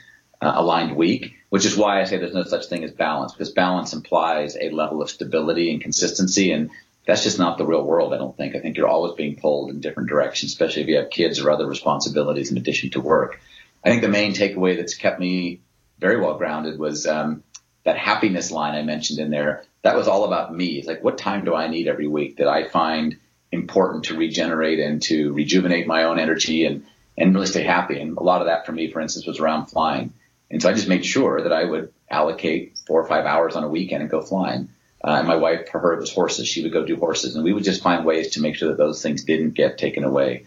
uh, 0.40 0.52
aligned 0.54 0.96
week, 0.96 1.34
which 1.50 1.66
is 1.66 1.76
why 1.76 2.00
I 2.00 2.04
say 2.04 2.18
there's 2.18 2.34
no 2.34 2.44
such 2.44 2.66
thing 2.66 2.84
as 2.84 2.92
balance, 2.92 3.32
because 3.32 3.50
balance 3.50 3.92
implies 3.92 4.56
a 4.56 4.70
level 4.70 5.02
of 5.02 5.10
stability 5.10 5.70
and 5.70 5.82
consistency. 5.82 6.52
And 6.52 6.70
that's 7.06 7.24
just 7.24 7.38
not 7.38 7.58
the 7.58 7.66
real 7.66 7.82
world, 7.84 8.14
I 8.14 8.18
don't 8.18 8.36
think. 8.36 8.54
I 8.54 8.60
think 8.60 8.76
you're 8.76 8.88
always 8.88 9.14
being 9.14 9.36
pulled 9.36 9.70
in 9.70 9.80
different 9.80 10.08
directions, 10.08 10.52
especially 10.52 10.82
if 10.82 10.88
you 10.88 10.96
have 10.96 11.10
kids 11.10 11.40
or 11.40 11.50
other 11.50 11.66
responsibilities 11.66 12.50
in 12.50 12.56
addition 12.56 12.90
to 12.90 13.00
work. 13.00 13.40
I 13.84 13.90
think 13.90 14.02
the 14.02 14.08
main 14.08 14.32
takeaway 14.32 14.76
that's 14.76 14.94
kept 14.94 15.18
me 15.18 15.60
very 15.98 16.20
well 16.20 16.38
grounded 16.38 16.78
was 16.78 17.06
um, 17.06 17.42
that 17.84 17.98
happiness 17.98 18.50
line 18.50 18.74
I 18.74 18.82
mentioned 18.82 19.18
in 19.18 19.30
there. 19.30 19.64
That 19.82 19.96
was 19.96 20.08
all 20.08 20.24
about 20.24 20.54
me. 20.54 20.78
It's 20.78 20.86
like, 20.86 21.02
what 21.02 21.18
time 21.18 21.44
do 21.44 21.54
I 21.54 21.68
need 21.68 21.88
every 21.88 22.06
week 22.06 22.36
that 22.36 22.48
I 22.48 22.68
find 22.68 23.16
important 23.50 24.04
to 24.04 24.16
regenerate 24.16 24.78
and 24.78 25.02
to 25.02 25.32
rejuvenate 25.32 25.86
my 25.86 26.04
own 26.04 26.18
energy 26.18 26.64
and, 26.64 26.86
and 27.18 27.34
really 27.34 27.46
stay 27.46 27.64
happy? 27.64 28.00
And 28.00 28.16
a 28.16 28.22
lot 28.22 28.40
of 28.40 28.46
that 28.46 28.66
for 28.66 28.72
me, 28.72 28.90
for 28.90 29.00
instance, 29.00 29.26
was 29.26 29.40
around 29.40 29.66
flying. 29.66 30.12
And 30.50 30.62
so 30.62 30.68
I 30.68 30.74
just 30.74 30.88
made 30.88 31.04
sure 31.04 31.42
that 31.42 31.52
I 31.52 31.64
would 31.64 31.92
allocate 32.10 32.78
four 32.86 33.02
or 33.02 33.08
five 33.08 33.24
hours 33.24 33.56
on 33.56 33.64
a 33.64 33.68
weekend 33.68 34.02
and 34.02 34.10
go 34.10 34.20
flying. 34.20 34.68
Uh, 35.02 35.16
and 35.18 35.26
my 35.26 35.34
wife, 35.34 35.68
for 35.70 35.80
her, 35.80 35.94
it 35.94 36.00
was 36.00 36.12
horses. 36.12 36.46
She 36.46 36.62
would 36.62 36.72
go 36.72 36.84
do 36.84 36.96
horses, 36.96 37.34
and 37.34 37.42
we 37.42 37.52
would 37.52 37.64
just 37.64 37.82
find 37.82 38.04
ways 38.04 38.32
to 38.32 38.40
make 38.40 38.54
sure 38.54 38.68
that 38.68 38.78
those 38.78 39.02
things 39.02 39.24
didn't 39.24 39.54
get 39.54 39.78
taken 39.78 40.04
away. 40.04 40.44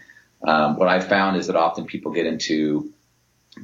Um, 0.47 0.77
what 0.77 0.87
I 0.87 1.01
found 1.01 1.35
is 1.37 1.47
that 1.47 1.57
often 1.57 1.85
people 1.85 2.13
get 2.13 2.25
into 2.25 2.93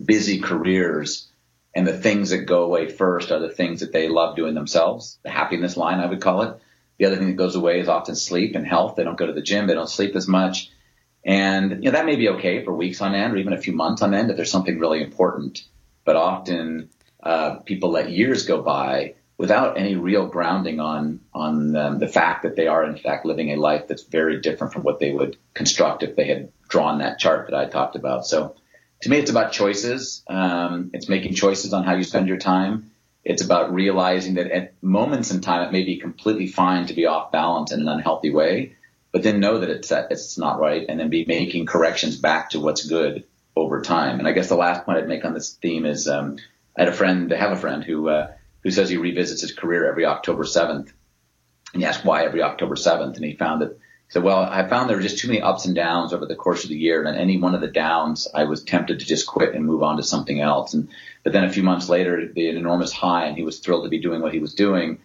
busy 0.03 0.39
careers 0.39 1.27
and 1.73 1.87
the 1.87 1.97
things 1.97 2.31
that 2.31 2.39
go 2.39 2.63
away 2.63 2.89
first 2.89 3.31
are 3.31 3.39
the 3.39 3.49
things 3.49 3.79
that 3.79 3.93
they 3.93 4.09
love 4.09 4.35
doing 4.35 4.53
themselves. 4.53 5.19
The 5.23 5.29
happiness 5.29 5.77
line, 5.77 5.99
I 5.99 6.05
would 6.05 6.21
call 6.21 6.41
it. 6.41 6.59
The 6.97 7.05
other 7.05 7.15
thing 7.15 7.27
that 7.27 7.37
goes 7.37 7.55
away 7.55 7.79
is 7.79 7.87
often 7.87 8.15
sleep 8.15 8.55
and 8.55 8.67
health. 8.67 8.95
They 8.95 9.03
don't 9.03 9.17
go 9.17 9.25
to 9.25 9.33
the 9.33 9.41
gym. 9.41 9.67
They 9.67 9.73
don't 9.73 9.89
sleep 9.89 10.15
as 10.15 10.27
much. 10.27 10.69
And, 11.23 11.83
you 11.83 11.89
know, 11.89 11.91
that 11.91 12.05
may 12.05 12.15
be 12.15 12.29
okay 12.29 12.63
for 12.63 12.73
weeks 12.73 13.01
on 13.01 13.15
end 13.15 13.33
or 13.33 13.37
even 13.37 13.53
a 13.53 13.61
few 13.61 13.73
months 13.73 14.01
on 14.01 14.13
end 14.13 14.29
if 14.29 14.35
there's 14.35 14.51
something 14.51 14.79
really 14.79 15.01
important. 15.01 15.63
But 16.03 16.15
often, 16.15 16.89
uh, 17.23 17.57
people 17.57 17.91
let 17.91 18.11
years 18.11 18.45
go 18.45 18.61
by 18.61 19.15
without 19.37 19.77
any 19.77 19.95
real 19.95 20.27
grounding 20.27 20.79
on, 20.79 21.19
on 21.33 21.75
um, 21.75 21.99
the 21.99 22.07
fact 22.07 22.43
that 22.43 22.55
they 22.55 22.67
are 22.67 22.83
in 22.83 22.97
fact 22.97 23.25
living 23.25 23.49
a 23.51 23.55
life 23.55 23.87
that's 23.87 24.03
very 24.03 24.39
different 24.39 24.73
from 24.73 24.83
what 24.83 24.99
they 24.99 25.11
would 25.11 25.37
construct 25.53 26.03
if 26.03 26.15
they 26.15 26.27
had 26.27 26.51
drawn 26.67 26.99
that 26.99 27.17
chart 27.17 27.49
that 27.49 27.57
I 27.57 27.65
talked 27.65 27.95
about. 27.95 28.25
So 28.25 28.55
to 29.01 29.09
me, 29.09 29.17
it's 29.17 29.31
about 29.31 29.51
choices. 29.51 30.23
Um, 30.27 30.91
it's 30.93 31.09
making 31.09 31.33
choices 31.33 31.73
on 31.73 31.83
how 31.83 31.95
you 31.95 32.03
spend 32.03 32.27
your 32.27 32.37
time. 32.37 32.91
It's 33.23 33.43
about 33.43 33.73
realizing 33.73 34.35
that 34.35 34.51
at 34.51 34.73
moments 34.81 35.31
in 35.31 35.41
time, 35.41 35.67
it 35.67 35.71
may 35.71 35.83
be 35.83 35.97
completely 35.97 36.47
fine 36.47 36.87
to 36.87 36.93
be 36.93 37.05
off 37.05 37.31
balance 37.31 37.71
in 37.71 37.81
an 37.81 37.87
unhealthy 37.87 38.31
way, 38.31 38.75
but 39.11 39.23
then 39.23 39.39
know 39.39 39.59
that 39.59 39.69
it's, 39.69 39.91
it's 39.91 40.37
not 40.37 40.59
right 40.59 40.85
and 40.87 40.99
then 40.99 41.09
be 41.09 41.25
making 41.25 41.67
corrections 41.67 42.17
back 42.17 42.51
to 42.51 42.59
what's 42.59 42.85
good 42.85 43.25
over 43.55 43.81
time. 43.81 44.19
And 44.19 44.27
I 44.27 44.31
guess 44.31 44.49
the 44.49 44.55
last 44.55 44.85
point 44.85 44.97
I'd 44.97 45.07
make 45.07 45.25
on 45.25 45.33
this 45.33 45.53
theme 45.53 45.85
is, 45.85 46.07
um, 46.07 46.37
I 46.77 46.81
had 46.81 46.89
a 46.89 46.93
friend, 46.93 47.31
I 47.31 47.37
have 47.37 47.51
a 47.51 47.57
friend 47.57 47.83
who 47.83 48.09
uh, 48.09 48.31
who 48.63 48.71
says 48.71 48.89
he 48.89 48.97
revisits 48.97 49.41
his 49.41 49.53
career 49.53 49.89
every 49.89 50.05
October 50.05 50.43
7th. 50.43 50.91
And 51.73 51.81
he 51.81 51.85
asked 51.85 52.05
why 52.05 52.25
every 52.25 52.41
October 52.41 52.75
7th, 52.75 53.15
and 53.15 53.25
he 53.25 53.35
found 53.35 53.61
that 53.61 53.77
said, 54.11 54.23
"Well, 54.23 54.39
I 54.39 54.67
found 54.67 54.89
there 54.89 54.97
were 54.97 55.01
just 55.01 55.19
too 55.19 55.29
many 55.29 55.41
ups 55.41 55.65
and 55.65 55.73
downs 55.73 56.11
over 56.11 56.25
the 56.25 56.35
course 56.35 56.63
of 56.63 56.69
the 56.69 56.77
year, 56.77 57.03
and 57.03 57.17
any 57.17 57.37
one 57.37 57.55
of 57.55 57.61
the 57.61 57.67
downs, 57.67 58.27
I 58.35 58.43
was 58.43 58.61
tempted 58.61 58.99
to 58.99 59.05
just 59.05 59.25
quit 59.25 59.55
and 59.55 59.65
move 59.65 59.83
on 59.83 59.97
to 59.97 60.03
something 60.03 60.41
else." 60.41 60.73
And 60.73 60.89
but 61.23 61.31
then 61.31 61.45
a 61.45 61.49
few 61.49 61.63
months 61.63 61.87
later, 61.87 62.17
it'd 62.17 62.33
be 62.33 62.49
an 62.49 62.57
enormous 62.57 62.91
high, 62.91 63.25
and 63.25 63.37
he 63.37 63.43
was 63.43 63.59
thrilled 63.59 63.85
to 63.85 63.89
be 63.89 64.01
doing 64.01 64.21
what 64.21 64.33
he 64.33 64.39
was 64.39 64.53
doing. 64.53 64.99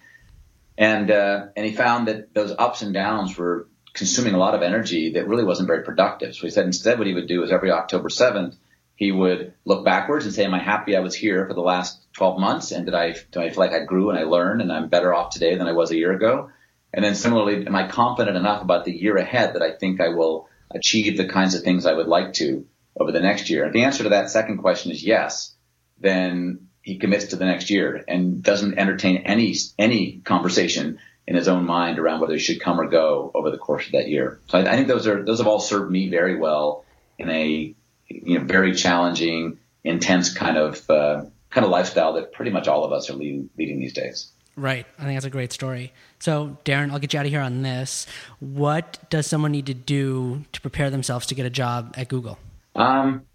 And 0.77 1.11
uh, 1.11 1.47
and 1.55 1.65
he 1.65 1.73
found 1.73 2.09
that 2.09 2.35
those 2.35 2.53
ups 2.59 2.83
and 2.83 2.93
downs 2.93 3.39
were 3.39 3.69
consuming 3.95 4.35
a 4.35 4.39
lot 4.39 4.57
of 4.57 4.63
energy 4.63 5.13
that 5.13 5.29
really 5.29 5.45
wasn't 5.45 5.69
very 5.69 5.85
productive. 5.85 6.35
So 6.35 6.43
he 6.43 6.51
said 6.51 6.67
instead, 6.67 6.99
what 6.99 7.07
he 7.07 7.15
would 7.15 7.29
do 7.29 7.45
is 7.45 7.53
every 7.53 7.71
October 7.71 8.09
7th, 8.09 8.57
he 8.97 9.13
would 9.13 9.55
look 9.65 9.85
backwards 9.85 10.25
and 10.25 10.35
say, 10.35 10.45
"Am 10.45 10.53
I 10.53 10.59
happy 10.59 10.97
I 10.97 11.01
was 11.01 11.15
here 11.15 11.47
for 11.47 11.55
the 11.55 11.61
last 11.61 12.01
12 12.15 12.41
months? 12.41 12.73
And 12.73 12.85
did 12.87 12.95
I 12.95 13.15
do 13.31 13.41
I 13.41 13.51
feel 13.51 13.61
like 13.61 13.73
I 13.73 13.85
grew 13.85 14.11
and 14.11 14.19
I 14.19 14.25
learned 14.25 14.63
and 14.63 14.73
I'm 14.73 14.89
better 14.89 15.15
off 15.15 15.31
today 15.31 15.55
than 15.55 15.69
I 15.69 15.73
was 15.73 15.93
a 15.93 15.97
year 15.97 16.11
ago?" 16.11 16.51
And 16.97 17.05
then 17.05 17.15
similarly, 17.15 17.67
am 17.67 17.77
I 17.77 17.89
confident 17.89 18.39
enough 18.39 18.63
about 18.63 18.87
the 18.87 18.97
year 18.97 19.19
ahead 19.19 19.55
that 19.55 19.63
I 19.63 19.73
think 19.73 20.01
I 20.01 20.09
will 20.09 20.49
achieve 20.71 21.19
the 21.19 21.29
kinds 21.29 21.55
of 21.55 21.63
things 21.63 21.85
I 21.85 21.93
would 21.93 22.07
like 22.07 22.33
to 22.35 22.67
over 22.99 23.13
the 23.13 23.21
next 23.21 23.51
year? 23.51 23.67
If 23.67 23.75
the 23.75 23.85
answer 23.85 24.03
to 24.05 24.09
that 24.09 24.31
second 24.31 24.59
question 24.59 24.93
is 24.93 25.05
yes, 25.05 25.55
then 26.01 26.69
he 26.81 26.97
commits 26.97 27.27
to 27.27 27.37
the 27.37 27.45
next 27.45 27.69
year 27.69 28.03
and 28.09 28.43
doesn't 28.43 28.79
entertain 28.79 29.19
any 29.19 29.55
any 29.79 30.23
conversation 30.25 30.99
in 31.27 31.37
his 31.37 31.49
own 31.49 31.67
mind 31.67 31.99
around 31.99 32.21
whether 32.21 32.33
he 32.33 32.39
should 32.39 32.61
come 32.63 32.81
or 32.81 32.89
go 32.89 33.31
over 33.35 33.51
the 33.51 33.59
course 33.59 33.85
of 33.85 33.93
that 33.93 34.09
year. 34.09 34.41
So 34.47 34.59
I, 34.59 34.73
I 34.73 34.77
think 34.77 34.89
those 34.89 35.07
are 35.07 35.23
those 35.23 35.39
have 35.39 35.47
all 35.47 35.61
served 35.61 35.91
me 35.91 36.09
very 36.09 36.37
well 36.37 36.87
in 37.19 37.29
a 37.29 37.75
you 38.09 38.39
know 38.39 38.45
very 38.47 38.75
challenging, 38.75 39.59
intense 39.85 40.33
kind 40.33 40.57
of 40.57 40.89
uh, 40.89 41.25
kind 41.51 41.67
of 41.67 41.71
lifestyle 41.71 42.15
that 42.15 42.33
pretty 42.33 42.53
much 42.53 42.69
all 42.69 42.85
of 42.85 42.93
us 42.93 43.11
are 43.11 43.15
leading, 43.15 43.51
leading 43.59 43.81
these 43.81 43.93
days. 43.93 44.33
Right. 44.57 44.87
I 44.99 45.03
think 45.03 45.17
that's 45.17 45.27
a 45.27 45.31
great 45.31 45.53
story. 45.53 45.93
So, 46.19 46.57
Darren, 46.65 46.91
I'll 46.91 46.99
get 46.99 47.13
you 47.13 47.21
out 47.21 47.27
of 47.27 47.31
here 47.31 47.43
on 47.43 47.61
this. 47.61 48.07
What 48.41 48.99
does 49.11 49.27
someone 49.27 49.53
need 49.53 49.67
to 49.67 49.75
do 49.75 50.45
to 50.53 50.61
prepare 50.63 50.89
themselves 50.89 51.27
to 51.27 51.35
get 51.35 51.45
a 51.45 51.51
job 51.51 51.95
at 51.99 52.09
Google? 52.09 52.39
Um, 52.75 53.27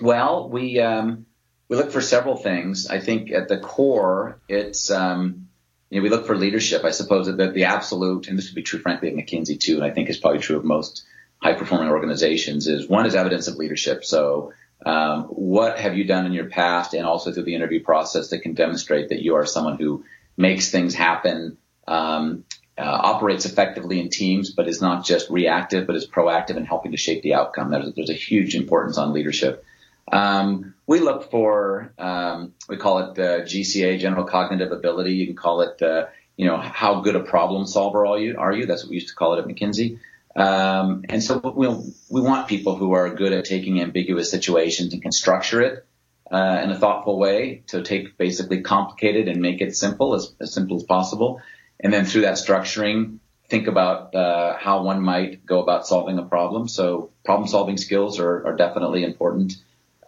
well, 0.00 0.48
we 0.48 0.80
um, 0.80 1.26
we 1.68 1.76
look 1.76 1.92
for 1.92 2.00
several 2.00 2.36
things. 2.36 2.86
I 2.86 2.98
think 2.98 3.30
at 3.30 3.48
the 3.48 3.58
core, 3.58 4.40
it's 4.48 4.90
um, 4.90 5.48
you 5.90 5.98
know 5.98 6.02
we 6.02 6.08
look 6.08 6.26
for 6.26 6.36
leadership. 6.36 6.82
I 6.84 6.92
suppose 6.92 7.26
that 7.26 7.52
the 7.52 7.64
absolute, 7.64 8.28
and 8.28 8.38
this 8.38 8.48
would 8.48 8.54
be 8.54 8.62
true, 8.62 8.80
frankly, 8.80 9.08
at 9.08 9.14
McKinsey 9.14 9.60
too, 9.60 9.76
and 9.76 9.84
I 9.84 9.90
think 9.90 10.08
is 10.08 10.18
probably 10.18 10.40
true 10.40 10.56
of 10.56 10.64
most 10.64 11.04
high 11.42 11.52
performing 11.52 11.90
organizations. 11.90 12.68
Is 12.68 12.88
one 12.88 13.04
is 13.04 13.14
evidence 13.14 13.48
of 13.48 13.56
leadership. 13.56 14.02
So 14.02 14.54
um, 14.86 15.24
what 15.24 15.78
have 15.78 15.94
you 15.94 16.04
done 16.04 16.24
in 16.24 16.32
your 16.32 16.48
past 16.48 16.94
and 16.94 17.04
also 17.04 17.32
through 17.32 17.44
the 17.44 17.54
interview 17.54 17.82
process 17.82 18.30
that 18.30 18.38
can 18.38 18.54
demonstrate 18.54 19.10
that 19.10 19.22
you 19.22 19.34
are 19.36 19.44
someone 19.44 19.76
who 19.76 20.04
makes 20.36 20.70
things 20.70 20.94
happen, 20.94 21.58
um, 21.86 22.44
uh, 22.76 22.82
operates 22.82 23.44
effectively 23.44 24.00
in 24.00 24.10
teams, 24.10 24.50
but 24.50 24.66
is 24.66 24.80
not 24.80 25.04
just 25.04 25.30
reactive, 25.30 25.86
but 25.86 25.94
is 25.96 26.08
proactive 26.08 26.56
in 26.56 26.64
helping 26.64 26.92
to 26.92 26.98
shape 26.98 27.22
the 27.22 27.34
outcome. 27.34 27.70
There's, 27.70 27.94
there's 27.94 28.10
a 28.10 28.14
huge 28.14 28.54
importance 28.54 28.98
on 28.98 29.12
leadership. 29.12 29.64
Um, 30.10 30.74
we 30.86 31.00
look 31.00 31.30
for, 31.30 31.92
um, 31.98 32.52
we 32.68 32.76
call 32.76 32.98
it 32.98 33.18
uh, 33.18 33.44
GCA, 33.44 33.98
general 34.00 34.24
cognitive 34.24 34.72
ability. 34.72 35.14
You 35.14 35.26
can 35.26 35.36
call 35.36 35.62
it, 35.62 35.80
uh, 35.80 36.06
you 36.36 36.46
know, 36.46 36.56
how 36.56 37.00
good 37.00 37.16
a 37.16 37.20
problem 37.20 37.66
solver 37.66 38.06
are 38.06 38.18
you? 38.18 38.36
Are 38.38 38.52
you? 38.52 38.66
That's 38.66 38.82
what 38.82 38.90
we 38.90 38.96
used 38.96 39.08
to 39.08 39.14
call 39.14 39.34
it 39.34 39.38
at 39.38 39.46
McKinsey. 39.46 39.98
Um, 40.36 41.04
and 41.08 41.22
so 41.22 41.38
we 41.38 41.68
we 42.10 42.20
want 42.20 42.48
people 42.48 42.74
who 42.74 42.92
are 42.92 43.08
good 43.14 43.32
at 43.32 43.44
taking 43.44 43.80
ambiguous 43.80 44.32
situations 44.32 44.92
and 44.92 45.00
can 45.00 45.12
structure 45.12 45.62
it 45.62 45.86
uh, 46.34 46.60
in 46.64 46.70
a 46.72 46.78
thoughtful 46.78 47.16
way 47.16 47.62
to 47.68 47.82
take 47.82 48.18
basically 48.18 48.60
complicated 48.60 49.28
and 49.28 49.40
make 49.40 49.60
it 49.60 49.76
simple 49.76 50.14
as, 50.14 50.34
as 50.40 50.52
simple 50.52 50.76
as 50.76 50.82
possible. 50.82 51.40
And 51.78 51.92
then 51.92 52.04
through 52.06 52.22
that 52.22 52.34
structuring, 52.34 53.18
think 53.48 53.68
about 53.68 54.12
uh, 54.16 54.56
how 54.56 54.82
one 54.82 55.00
might 55.00 55.46
go 55.46 55.62
about 55.62 55.86
solving 55.86 56.18
a 56.18 56.24
problem. 56.24 56.66
So 56.66 57.10
problem 57.24 57.46
solving 57.46 57.76
skills 57.76 58.18
are, 58.18 58.48
are 58.48 58.56
definitely 58.56 59.04
important. 59.04 59.52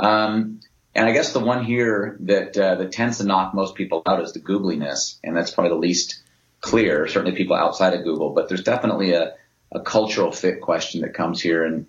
Um, 0.01 0.61
and 0.97 1.07
I 1.07 1.13
guess 1.13 1.33
the 1.33 1.39
one 1.39 1.65
here 1.65 2.17
that 2.21 2.59
uh, 2.59 2.75
that 2.77 2.91
tends 2.91 3.19
to 3.19 3.25
knock 3.25 3.55
most 3.55 3.77
people 3.77 4.03
out 4.05 4.21
is 4.21 4.33
the 4.33 4.41
googliness, 4.41 5.19
and 5.23 5.37
that's 5.37 5.53
probably 5.53 5.71
the 5.71 5.77
least 5.89 6.23
clear. 6.61 7.07
Certainly, 7.07 7.37
people 7.37 7.55
outside 7.55 7.93
of 7.93 8.03
Google, 8.03 8.31
but 8.31 8.49
there's 8.49 8.65
definitely 8.65 9.13
a, 9.13 9.35
a 9.71 9.81
cultural 9.81 10.33
fit 10.33 10.63
question 10.63 11.03
that 11.03 11.13
comes 11.13 11.41
here, 11.41 11.65
and 11.65 11.87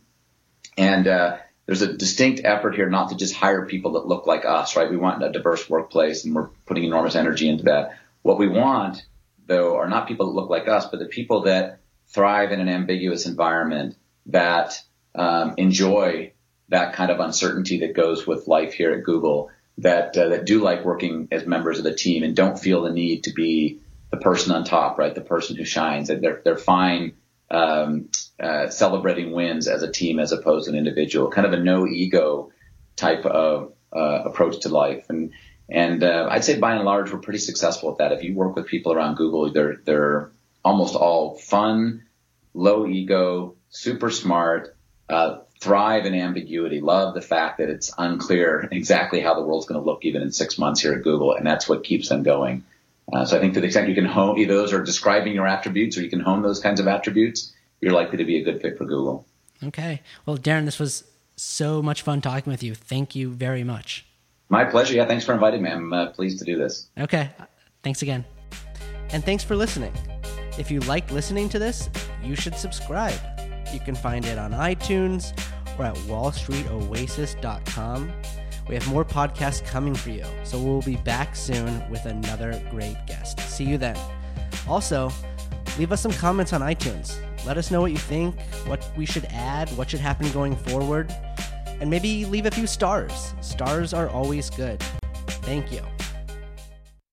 and 0.78 1.08
uh, 1.08 1.38
there's 1.68 1.82
a 1.82 1.94
distinct 1.94 2.42
effort 2.46 2.76
here 2.76 2.90
not 2.90 3.10
to 3.10 3.16
just 3.16 3.36
hire 3.36 3.66
people 3.66 3.92
that 3.94 4.08
look 4.08 4.26
like 4.26 4.46
us, 4.46 4.76
right? 4.78 4.90
We 4.90 4.98
want 4.98 5.22
a 5.22 5.32
diverse 5.32 5.70
workplace 5.70 6.24
and 6.24 6.34
we're 6.34 6.48
putting 6.66 6.86
enormous 6.86 7.16
energy 7.16 7.48
into 7.48 7.66
that. 7.66 8.00
What 8.22 8.40
we 8.40 8.48
want, 8.48 9.06
though, 9.46 9.76
are 9.76 9.90
not 9.90 10.08
people 10.08 10.28
that 10.28 10.40
look 10.40 10.50
like 10.50 10.70
us, 10.70 10.88
but 10.88 11.00
the 11.00 11.06
people 11.06 11.42
that 11.42 11.82
thrive 12.08 12.54
in 12.54 12.62
an 12.62 12.70
ambiguous 12.70 13.26
environment 13.26 13.98
that 14.28 14.82
um, 15.14 15.56
enjoy 15.58 16.32
that 16.70 16.94
kind 16.94 17.12
of 17.12 17.20
uncertainty 17.20 17.80
that 17.80 17.94
goes 17.96 18.26
with 18.26 18.48
life 18.48 18.74
here 18.74 18.94
at 18.94 19.04
Google, 19.04 19.50
that 19.80 20.18
uh, 20.18 20.30
that 20.30 20.46
do 20.46 20.62
like 20.62 20.86
working 20.86 21.28
as 21.32 21.46
members 21.46 21.80
of 21.80 21.84
the 21.84 21.94
team 21.94 22.24
and 22.24 22.36
don't 22.36 22.58
feel 22.58 22.84
the 22.84 22.92
need 22.92 23.26
to 23.26 23.34
be 23.34 23.82
the 24.10 24.18
person 24.18 24.54
on 24.54 24.64
top, 24.64 24.98
right? 24.98 25.14
The 25.14 25.22
person 25.22 25.58
who 25.58 25.66
shines. 25.66 26.08
They're 26.08 26.42
they're 26.44 26.58
fine 26.58 27.14
um, 27.50 28.10
uh, 28.40 28.70
celebrating 28.70 29.32
wins 29.32 29.68
as 29.68 29.84
a 29.84 29.92
team 29.92 30.20
as 30.20 30.32
opposed 30.32 30.66
to 30.66 30.72
an 30.72 30.78
individual, 30.78 31.30
kind 31.30 31.48
of 31.48 31.54
a 31.54 31.64
no 31.64 31.88
ego 31.88 32.52
type 32.96 33.26
of 33.26 33.74
uh, 33.96 34.24
approach 34.26 34.62
to 34.62 34.70
life. 34.70 35.06
And 35.10 35.32
and 35.70 36.04
uh, 36.04 36.28
I'd 36.30 36.46
say 36.46 36.58
by 36.58 36.76
and 36.76 36.86
large 36.86 37.12
we're 37.12 37.20
pretty 37.20 37.40
successful 37.40 37.92
at 37.92 37.98
that. 37.98 38.12
If 38.12 38.24
you 38.24 38.34
work 38.36 38.56
with 38.56 38.68
people 38.68 38.94
around 38.94 39.16
Google, 39.16 39.52
they're 39.52 39.78
they're 39.84 40.32
almost 40.64 40.96
all 40.96 41.36
fun, 41.36 42.04
low 42.54 42.88
ego, 42.88 43.56
super 43.70 44.10
smart, 44.10 44.76
uh, 45.10 45.40
thrive 45.60 46.06
in 46.06 46.14
ambiguity, 46.14 46.82
love 46.82 47.14
the 47.14 47.22
fact 47.22 47.58
that 47.58 47.70
it's 47.70 47.94
unclear 47.98 48.68
exactly 48.72 49.22
how 49.22 49.34
the 49.34 49.42
world's 49.42 49.66
going 49.66 49.80
to 49.80 49.86
look 49.86 50.04
even 50.04 50.22
in 50.22 50.32
six 50.32 50.58
months 50.58 50.82
here 50.82 50.94
at 50.94 51.04
Google, 51.04 51.34
and 51.34 51.46
that's 51.46 51.68
what 51.68 51.84
keeps 51.84 52.10
them 52.10 52.24
going. 52.24 52.64
Uh, 53.14 53.26
so 53.26 53.38
I 53.38 53.40
think 53.40 53.54
to 53.54 53.62
the 53.62 53.68
extent 53.68 53.88
you 53.88 53.96
can 53.96 54.06
hone 54.06 54.38
either 54.38 54.56
those 54.56 54.74
are 54.74 54.84
describing 54.84 55.34
your 55.34 55.48
attributes 55.48 55.98
or 55.98 56.02
you 56.02 56.10
can 56.10 56.20
hone 56.20 56.42
those 56.42 56.60
kinds 56.60 56.80
of 56.80 56.88
attributes, 56.88 57.54
you're 57.80 57.94
likely 57.94 58.18
to 58.18 58.26
be 58.26 58.38
a 58.38 58.44
good 58.44 58.62
fit 58.62 58.78
for 58.78 58.86
Google. 58.86 59.26
Okay. 59.64 60.02
Well, 60.26 60.38
Darren, 60.38 60.66
this 60.66 60.80
was 60.80 61.04
so 61.36 61.82
much 61.82 62.02
fun 62.02 62.22
talking 62.22 62.52
with 62.52 62.64
you. 62.64 62.76
Thank 62.76 63.16
you 63.16 63.30
very 63.30 63.64
much. 63.64 64.06
My 64.50 64.66
pleasure. 64.66 64.94
Yeah, 64.94 65.06
thanks 65.06 65.26
for 65.26 65.34
inviting 65.34 65.62
me. 65.62 65.70
I'm 65.70 65.94
uh, 65.94 66.10
pleased 66.12 66.40
to 66.40 66.46
do 66.46 66.58
this. 66.58 66.88
Okay. 66.98 67.30
Thanks 67.84 68.02
again. 68.02 68.26
And 69.12 69.24
thanks 69.24 69.44
for 69.44 69.56
listening. 69.56 69.94
If 70.58 70.72
you 70.72 70.80
like 70.82 71.12
listening 71.12 71.50
to 71.50 71.60
this, 71.60 71.90
you 72.24 72.36
should 72.36 72.56
subscribe. 72.56 73.20
You 73.74 73.80
can 73.80 73.96
find 73.96 74.26
it 74.26 74.38
on 74.38 74.52
iTunes 74.52 75.38
or 75.78 75.86
at 75.86 75.96
wallstreetoasis.com. 75.96 78.12
We 78.68 78.76
have 78.76 78.88
more 78.88 79.06
podcasts 79.06 79.66
coming 79.66 79.96
for 79.96 80.10
you, 80.10 80.26
so 80.44 80.60
we'll 80.60 80.82
be 80.82 80.98
back 80.98 81.36
soon 81.36 81.90
with 81.90 82.06
another 82.06 82.62
great 82.70 82.98
guest. 83.08 83.40
See 83.40 83.64
you 83.64 83.78
then. 83.78 83.98
Also, 84.68 85.12
leave 85.78 85.92
us 85.92 86.02
some 86.02 86.12
comments 86.12 86.52
on 86.52 86.62
iTunes. 86.62 87.18
Let 87.46 87.58
us 87.58 87.72
know 87.72 87.80
what 87.80 87.92
you 87.92 87.98
think, 87.98 88.40
what 88.66 88.86
we 88.98 89.06
should 89.06 89.26
add, 89.26 89.70
what 89.78 89.90
should 89.90 90.02
happen 90.02 90.30
going 90.32 90.56
forward, 90.56 91.14
and 91.80 91.90
maybe 91.90 92.26
leave 92.26 92.46
a 92.46 92.52
few 92.52 92.68
stars. 92.68 93.34
Stars 93.40 93.94
are 93.94 94.10
always 94.10 94.50
good. 94.50 94.82
Thank 95.44 95.72
you. 95.72 95.82